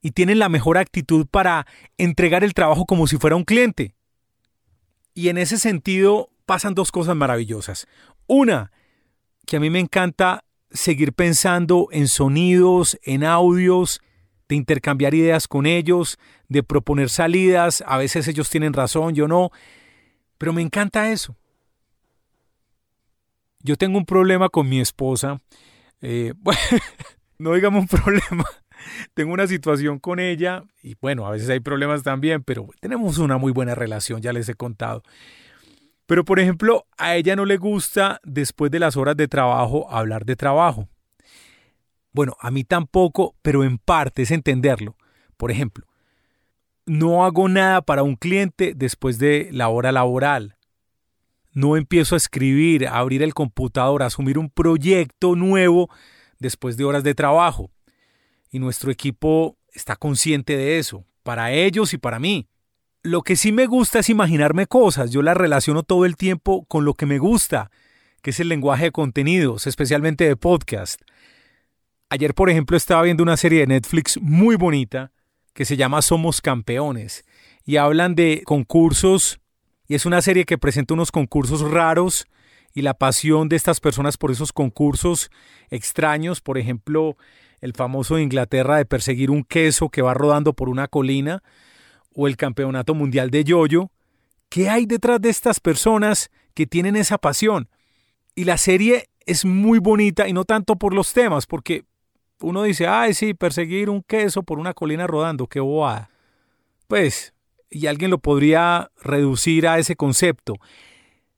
y 0.00 0.12
tienen 0.12 0.38
la 0.38 0.48
mejor 0.48 0.78
actitud 0.78 1.26
para 1.26 1.66
entregar 1.96 2.44
el 2.44 2.54
trabajo 2.54 2.84
como 2.84 3.06
si 3.06 3.16
fuera 3.16 3.36
un 3.36 3.44
cliente. 3.44 3.94
Y 5.14 5.28
en 5.28 5.38
ese 5.38 5.58
sentido 5.58 6.30
pasan 6.44 6.74
dos 6.74 6.92
cosas 6.92 7.16
maravillosas. 7.16 7.86
Una, 8.26 8.70
que 9.46 9.56
a 9.56 9.60
mí 9.60 9.70
me 9.70 9.80
encanta 9.80 10.44
seguir 10.70 11.12
pensando 11.12 11.88
en 11.92 12.08
sonidos, 12.08 12.98
en 13.02 13.24
audios, 13.24 14.00
de 14.48 14.56
intercambiar 14.56 15.14
ideas 15.14 15.48
con 15.48 15.66
ellos, 15.66 16.18
de 16.48 16.62
proponer 16.62 17.08
salidas. 17.08 17.82
A 17.86 17.96
veces 17.98 18.28
ellos 18.28 18.50
tienen 18.50 18.72
razón, 18.72 19.14
yo 19.14 19.28
no. 19.28 19.50
Pero 20.38 20.52
me 20.52 20.62
encanta 20.62 21.10
eso. 21.10 21.36
Yo 23.60 23.76
tengo 23.76 23.96
un 23.96 24.04
problema 24.04 24.48
con 24.48 24.68
mi 24.68 24.80
esposa. 24.80 25.40
Eh, 26.02 26.34
no 27.38 27.54
digamos 27.54 27.82
un 27.82 27.88
problema. 27.88 28.44
Tengo 29.14 29.32
una 29.32 29.46
situación 29.46 29.98
con 29.98 30.20
ella 30.20 30.64
y 30.82 30.96
bueno, 31.00 31.26
a 31.26 31.30
veces 31.30 31.48
hay 31.48 31.60
problemas 31.60 32.02
también, 32.02 32.42
pero 32.42 32.68
tenemos 32.80 33.16
una 33.16 33.38
muy 33.38 33.52
buena 33.52 33.74
relación, 33.74 34.20
ya 34.20 34.32
les 34.34 34.48
he 34.50 34.54
contado. 34.54 35.02
Pero 36.06 36.24
por 36.24 36.38
ejemplo, 36.38 36.86
a 36.98 37.16
ella 37.16 37.34
no 37.36 37.44
le 37.44 37.56
gusta 37.56 38.20
después 38.24 38.70
de 38.70 38.78
las 38.78 38.96
horas 38.96 39.16
de 39.16 39.28
trabajo 39.28 39.90
hablar 39.90 40.24
de 40.24 40.36
trabajo. 40.36 40.88
Bueno, 42.12 42.36
a 42.40 42.50
mí 42.50 42.64
tampoco, 42.64 43.34
pero 43.42 43.64
en 43.64 43.78
parte 43.78 44.22
es 44.22 44.30
entenderlo. 44.30 44.96
Por 45.36 45.50
ejemplo, 45.50 45.86
no 46.86 47.24
hago 47.24 47.48
nada 47.48 47.82
para 47.82 48.02
un 48.02 48.16
cliente 48.16 48.74
después 48.76 49.18
de 49.18 49.48
la 49.50 49.68
hora 49.68 49.90
laboral. 49.92 50.56
No 51.52 51.76
empiezo 51.76 52.14
a 52.14 52.18
escribir, 52.18 52.86
a 52.86 52.98
abrir 52.98 53.22
el 53.22 53.32
computador, 53.32 54.02
a 54.02 54.06
asumir 54.06 54.38
un 54.38 54.50
proyecto 54.50 55.34
nuevo 55.34 55.88
después 56.38 56.76
de 56.76 56.84
horas 56.84 57.02
de 57.02 57.14
trabajo. 57.14 57.70
Y 58.50 58.58
nuestro 58.58 58.90
equipo 58.90 59.56
está 59.72 59.96
consciente 59.96 60.56
de 60.56 60.78
eso, 60.78 61.04
para 61.22 61.52
ellos 61.52 61.94
y 61.94 61.98
para 61.98 62.18
mí. 62.18 62.48
Lo 63.06 63.20
que 63.20 63.36
sí 63.36 63.52
me 63.52 63.66
gusta 63.66 63.98
es 63.98 64.08
imaginarme 64.08 64.66
cosas. 64.66 65.10
Yo 65.10 65.20
las 65.20 65.36
relaciono 65.36 65.82
todo 65.82 66.06
el 66.06 66.16
tiempo 66.16 66.64
con 66.64 66.86
lo 66.86 66.94
que 66.94 67.04
me 67.04 67.18
gusta, 67.18 67.70
que 68.22 68.30
es 68.30 68.40
el 68.40 68.48
lenguaje 68.48 68.84
de 68.84 68.92
contenidos, 68.92 69.66
especialmente 69.66 70.26
de 70.26 70.36
podcast. 70.36 71.02
Ayer, 72.08 72.32
por 72.32 72.48
ejemplo, 72.48 72.78
estaba 72.78 73.02
viendo 73.02 73.22
una 73.22 73.36
serie 73.36 73.60
de 73.60 73.66
Netflix 73.66 74.18
muy 74.22 74.56
bonita 74.56 75.12
que 75.52 75.66
se 75.66 75.76
llama 75.76 76.00
Somos 76.00 76.40
Campeones 76.40 77.26
y 77.62 77.76
hablan 77.76 78.14
de 78.14 78.40
concursos 78.46 79.38
y 79.86 79.96
es 79.96 80.06
una 80.06 80.22
serie 80.22 80.46
que 80.46 80.56
presenta 80.56 80.94
unos 80.94 81.12
concursos 81.12 81.60
raros 81.60 82.26
y 82.72 82.80
la 82.80 82.94
pasión 82.94 83.50
de 83.50 83.56
estas 83.56 83.80
personas 83.80 84.16
por 84.16 84.30
esos 84.30 84.50
concursos 84.54 85.30
extraños, 85.68 86.40
por 86.40 86.56
ejemplo, 86.56 87.18
el 87.60 87.74
famoso 87.74 88.16
de 88.16 88.22
Inglaterra 88.22 88.78
de 88.78 88.86
perseguir 88.86 89.30
un 89.30 89.44
queso 89.44 89.90
que 89.90 90.00
va 90.00 90.14
rodando 90.14 90.54
por 90.54 90.70
una 90.70 90.88
colina, 90.88 91.42
o 92.14 92.26
el 92.28 92.36
Campeonato 92.36 92.94
Mundial 92.94 93.30
de 93.30 93.44
Yoyo. 93.44 93.90
¿Qué 94.48 94.70
hay 94.70 94.86
detrás 94.86 95.20
de 95.20 95.30
estas 95.30 95.60
personas 95.60 96.30
que 96.54 96.66
tienen 96.66 96.96
esa 96.96 97.18
pasión? 97.18 97.68
Y 98.34 98.44
la 98.44 98.56
serie 98.56 99.08
es 99.26 99.44
muy 99.44 99.78
bonita 99.78 100.28
y 100.28 100.32
no 100.32 100.44
tanto 100.44 100.76
por 100.76 100.94
los 100.94 101.12
temas, 101.12 101.46
porque 101.46 101.84
uno 102.40 102.62
dice, 102.62 102.86
ay, 102.86 103.14
sí, 103.14 103.34
perseguir 103.34 103.90
un 103.90 104.02
queso 104.02 104.42
por 104.42 104.58
una 104.58 104.74
colina 104.74 105.06
rodando, 105.06 105.46
qué 105.46 105.60
bobada. 105.60 106.10
Pues, 106.88 107.34
y 107.70 107.86
alguien 107.86 108.10
lo 108.10 108.18
podría 108.18 108.90
reducir 109.02 109.66
a 109.66 109.78
ese 109.78 109.96
concepto. 109.96 110.56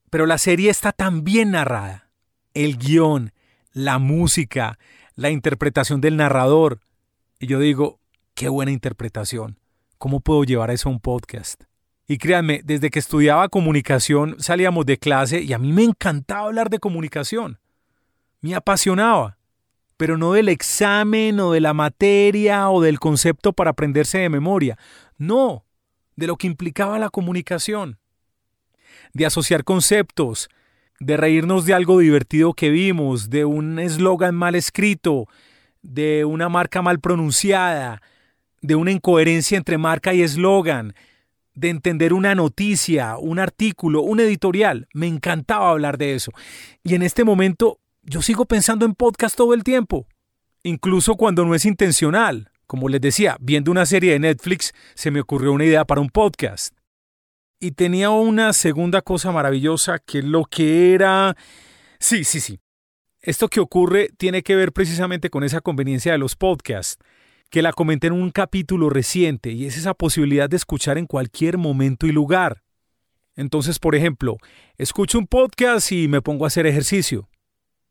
Pero 0.09 0.25
la 0.25 0.37
serie 0.37 0.69
está 0.69 0.91
tan 0.91 1.23
bien 1.23 1.51
narrada. 1.51 2.09
El 2.53 2.77
guion, 2.77 3.33
la 3.71 3.99
música, 3.99 4.79
la 5.15 5.29
interpretación 5.29 6.01
del 6.01 6.17
narrador. 6.17 6.79
Y 7.39 7.47
yo 7.47 7.59
digo, 7.59 7.99
qué 8.33 8.49
buena 8.49 8.71
interpretación. 8.71 9.57
¿Cómo 9.97 10.19
puedo 10.19 10.43
llevar 10.43 10.69
eso 10.69 10.89
a 10.89 10.91
un 10.91 10.99
podcast? 10.99 11.63
Y 12.07 12.19
créanme, 12.19 12.61
desde 12.63 12.89
que 12.89 12.99
estudiaba 12.99 13.49
comunicación 13.49 14.35
salíamos 14.39 14.85
de 14.85 14.97
clase 14.97 15.41
y 15.41 15.53
a 15.53 15.57
mí 15.57 15.73
me 15.73 15.83
encantaba 15.83 16.45
hablar 16.45 16.69
de 16.69 16.79
comunicación. 16.79 17.59
Me 18.41 18.55
apasionaba. 18.55 19.37
Pero 19.97 20.15
no 20.15 20.33
del 20.33 20.49
examen 20.49 21.39
o 21.39 21.51
de 21.51 21.59
la 21.59 21.73
materia 21.73 22.69
o 22.69 22.81
del 22.81 22.99
concepto 22.99 23.51
para 23.51 23.71
aprenderse 23.71 24.19
de 24.19 24.29
memoria. 24.29 24.77
No, 25.17 25.65
de 26.15 26.27
lo 26.27 26.35
que 26.35 26.45
implicaba 26.45 26.99
la 26.99 27.09
comunicación. 27.09 27.97
De 29.13 29.25
asociar 29.25 29.63
conceptos, 29.63 30.49
de 30.99 31.17
reírnos 31.17 31.65
de 31.65 31.73
algo 31.73 31.97
divertido 31.97 32.53
que 32.53 32.69
vimos, 32.69 33.31
de 33.31 33.45
un 33.45 33.79
eslogan 33.79 34.35
mal 34.35 34.53
escrito, 34.53 35.25
de 35.81 36.25
una 36.25 36.47
marca 36.47 36.83
mal 36.83 36.99
pronunciada, 36.99 38.03
de 38.61 38.75
una 38.75 38.91
incoherencia 38.91 39.57
entre 39.57 39.77
marca 39.77 40.13
y 40.13 40.21
eslogan, 40.21 40.93
de 41.53 41.69
entender 41.69 42.13
una 42.13 42.35
noticia, 42.35 43.17
un 43.17 43.39
artículo, 43.39 44.01
un 44.01 44.19
editorial. 44.19 44.87
Me 44.93 45.07
encantaba 45.07 45.71
hablar 45.71 45.97
de 45.97 46.13
eso. 46.13 46.31
Y 46.83 46.93
en 46.95 47.01
este 47.01 47.23
momento 47.23 47.79
yo 48.03 48.21
sigo 48.21 48.45
pensando 48.45 48.85
en 48.85 48.93
podcast 48.93 49.35
todo 49.35 49.53
el 49.53 49.63
tiempo, 49.63 50.07
incluso 50.63 51.15
cuando 51.15 51.45
no 51.45 51.55
es 51.55 51.65
intencional. 51.65 52.51
Como 52.67 52.89
les 52.89 53.01
decía, 53.01 53.37
viendo 53.39 53.71
una 53.71 53.85
serie 53.85 54.13
de 54.13 54.19
Netflix 54.19 54.73
se 54.93 55.09
me 55.09 55.21
ocurrió 55.21 55.51
una 55.51 55.65
idea 55.65 55.85
para 55.85 56.01
un 56.01 56.09
podcast. 56.09 56.75
Y 57.59 57.71
tenía 57.71 58.11
una 58.11 58.53
segunda 58.53 59.01
cosa 59.01 59.31
maravillosa 59.31 59.99
que 59.99 60.21
lo 60.21 60.45
que 60.45 60.93
era... 60.93 61.35
Sí, 61.99 62.23
sí, 62.23 62.39
sí. 62.39 62.59
Esto 63.19 63.47
que 63.47 63.59
ocurre 63.59 64.09
tiene 64.17 64.43
que 64.43 64.55
ver 64.55 64.71
precisamente 64.73 65.29
con 65.29 65.43
esa 65.43 65.61
conveniencia 65.61 66.11
de 66.11 66.17
los 66.19 66.35
podcasts, 66.35 66.97
que 67.49 67.61
la 67.61 67.73
comenté 67.73 68.07
en 68.07 68.13
un 68.13 68.31
capítulo 68.31 68.89
reciente, 68.89 69.51
y 69.51 69.65
es 69.65 69.77
esa 69.77 69.93
posibilidad 69.93 70.49
de 70.49 70.57
escuchar 70.57 70.97
en 70.97 71.05
cualquier 71.05 71.57
momento 71.57 72.07
y 72.07 72.11
lugar. 72.11 72.63
Entonces, 73.35 73.79
por 73.79 73.95
ejemplo, 73.95 74.37
escucho 74.77 75.19
un 75.19 75.27
podcast 75.27 75.91
y 75.91 76.07
me 76.07 76.21
pongo 76.21 76.45
a 76.45 76.47
hacer 76.47 76.65
ejercicio. 76.65 77.29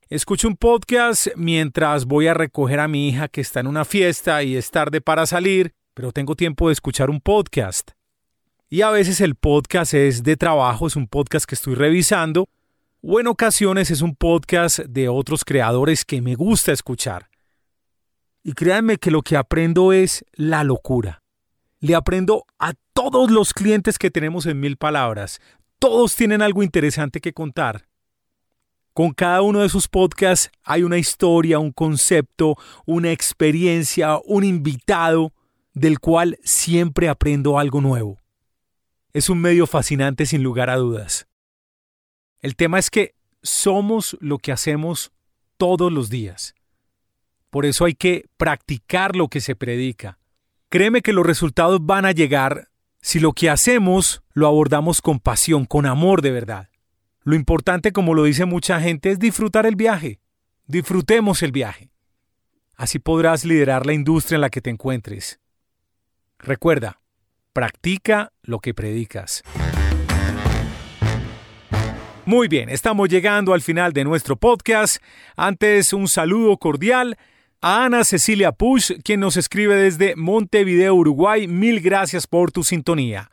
Escucho 0.08 0.48
un 0.48 0.56
podcast 0.56 1.28
mientras 1.36 2.04
voy 2.04 2.26
a 2.26 2.34
recoger 2.34 2.80
a 2.80 2.88
mi 2.88 3.08
hija 3.08 3.28
que 3.28 3.40
está 3.40 3.60
en 3.60 3.66
una 3.66 3.84
fiesta 3.84 4.42
y 4.42 4.56
es 4.56 4.70
tarde 4.70 5.00
para 5.00 5.26
salir, 5.26 5.72
pero 5.94 6.12
tengo 6.12 6.36
tiempo 6.36 6.68
de 6.68 6.74
escuchar 6.74 7.10
un 7.10 7.20
podcast. 7.20 7.92
Y 8.68 8.82
a 8.82 8.90
veces 8.90 9.20
el 9.20 9.36
podcast 9.36 9.94
es 9.94 10.22
de 10.22 10.36
trabajo, 10.36 10.86
es 10.86 10.96
un 10.96 11.06
podcast 11.06 11.46
que 11.46 11.54
estoy 11.54 11.74
revisando, 11.74 12.48
o 13.00 13.20
en 13.20 13.28
ocasiones 13.28 13.90
es 13.90 14.02
un 14.02 14.16
podcast 14.16 14.80
de 14.80 15.08
otros 15.08 15.44
creadores 15.44 16.04
que 16.04 16.20
me 16.20 16.34
gusta 16.34 16.72
escuchar. 16.72 17.28
Y 18.46 18.52
créanme 18.52 18.98
que 18.98 19.10
lo 19.10 19.22
que 19.22 19.36
aprendo 19.36 19.92
es 19.92 20.24
la 20.34 20.62
locura. 20.62 21.24
Le 21.80 21.96
aprendo 21.96 22.44
a 22.60 22.74
todos 22.92 23.28
los 23.32 23.52
clientes 23.52 23.98
que 23.98 24.12
tenemos 24.12 24.46
en 24.46 24.60
mil 24.60 24.76
palabras. 24.76 25.40
Todos 25.80 26.14
tienen 26.14 26.42
algo 26.42 26.62
interesante 26.62 27.20
que 27.20 27.32
contar. 27.32 27.88
Con 28.92 29.10
cada 29.14 29.42
uno 29.42 29.62
de 29.62 29.68
sus 29.68 29.88
podcasts 29.88 30.52
hay 30.62 30.84
una 30.84 30.96
historia, 30.96 31.58
un 31.58 31.72
concepto, 31.72 32.56
una 32.84 33.10
experiencia, 33.10 34.20
un 34.24 34.44
invitado 34.44 35.32
del 35.74 35.98
cual 35.98 36.38
siempre 36.44 37.08
aprendo 37.08 37.58
algo 37.58 37.80
nuevo 37.80 38.20
es 39.12 39.28
un 39.28 39.40
medio 39.40 39.66
fascinante 39.66 40.26
sin 40.26 40.42
lugar 40.42 40.68
a 40.68 40.76
dudas. 40.76 41.26
El 42.42 42.54
tema 42.54 42.78
es 42.78 42.90
que 42.90 43.14
somos 43.42 44.14
lo 44.20 44.36
que 44.36 44.52
hacemos 44.52 45.10
todos 45.56 45.90
los 45.90 46.10
días. 46.10 46.54
Por 47.50 47.66
eso 47.66 47.84
hay 47.84 47.94
que 47.94 48.26
practicar 48.36 49.16
lo 49.16 49.28
que 49.28 49.40
se 49.40 49.56
predica. 49.56 50.18
Créeme 50.68 51.02
que 51.02 51.12
los 51.12 51.26
resultados 51.26 51.84
van 51.84 52.04
a 52.04 52.12
llegar 52.12 52.68
si 53.00 53.20
lo 53.20 53.32
que 53.32 53.50
hacemos 53.50 54.22
lo 54.32 54.46
abordamos 54.46 55.00
con 55.00 55.20
pasión, 55.20 55.64
con 55.64 55.86
amor 55.86 56.22
de 56.22 56.32
verdad. 56.32 56.68
Lo 57.22 57.34
importante, 57.34 57.92
como 57.92 58.14
lo 58.14 58.24
dice 58.24 58.44
mucha 58.44 58.80
gente, 58.80 59.10
es 59.10 59.18
disfrutar 59.18 59.66
el 59.66 59.76
viaje. 59.76 60.20
Disfrutemos 60.66 61.42
el 61.42 61.52
viaje. 61.52 61.90
Así 62.74 62.98
podrás 62.98 63.44
liderar 63.44 63.86
la 63.86 63.92
industria 63.92 64.36
en 64.36 64.42
la 64.42 64.50
que 64.50 64.60
te 64.60 64.70
encuentres. 64.70 65.40
Recuerda, 66.38 67.00
Practica 67.56 68.32
lo 68.42 68.58
que 68.58 68.74
predicas. 68.74 69.42
Muy 72.26 72.48
bien, 72.48 72.68
estamos 72.68 73.08
llegando 73.08 73.54
al 73.54 73.62
final 73.62 73.94
de 73.94 74.04
nuestro 74.04 74.36
podcast. 74.36 75.02
Antes, 75.36 75.94
un 75.94 76.06
saludo 76.06 76.58
cordial 76.58 77.16
a 77.68 77.84
Ana 77.84 78.04
Cecilia 78.04 78.52
Push, 78.52 78.92
quien 79.02 79.18
nos 79.18 79.36
escribe 79.36 79.74
desde 79.74 80.14
Montevideo, 80.14 80.94
Uruguay. 80.94 81.48
Mil 81.48 81.80
gracias 81.80 82.28
por 82.28 82.52
tu 82.52 82.62
sintonía. 82.62 83.28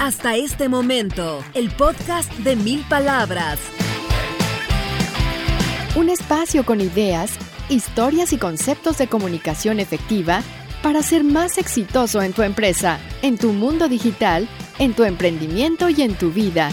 Hasta 0.00 0.34
este 0.34 0.68
momento, 0.68 1.44
el 1.54 1.70
podcast 1.70 2.32
de 2.38 2.56
Mil 2.56 2.84
Palabras. 2.88 3.60
Un 5.94 6.08
espacio 6.08 6.64
con 6.64 6.80
ideas, 6.80 7.30
historias 7.68 8.32
y 8.32 8.38
conceptos 8.38 8.98
de 8.98 9.06
comunicación 9.06 9.78
efectiva 9.78 10.42
para 10.82 11.04
ser 11.04 11.22
más 11.22 11.58
exitoso 11.58 12.22
en 12.22 12.32
tu 12.32 12.42
empresa, 12.42 12.98
en 13.22 13.38
tu 13.38 13.52
mundo 13.52 13.86
digital, 13.86 14.48
en 14.80 14.94
tu 14.94 15.04
emprendimiento 15.04 15.88
y 15.90 16.02
en 16.02 16.16
tu 16.16 16.32
vida. 16.32 16.72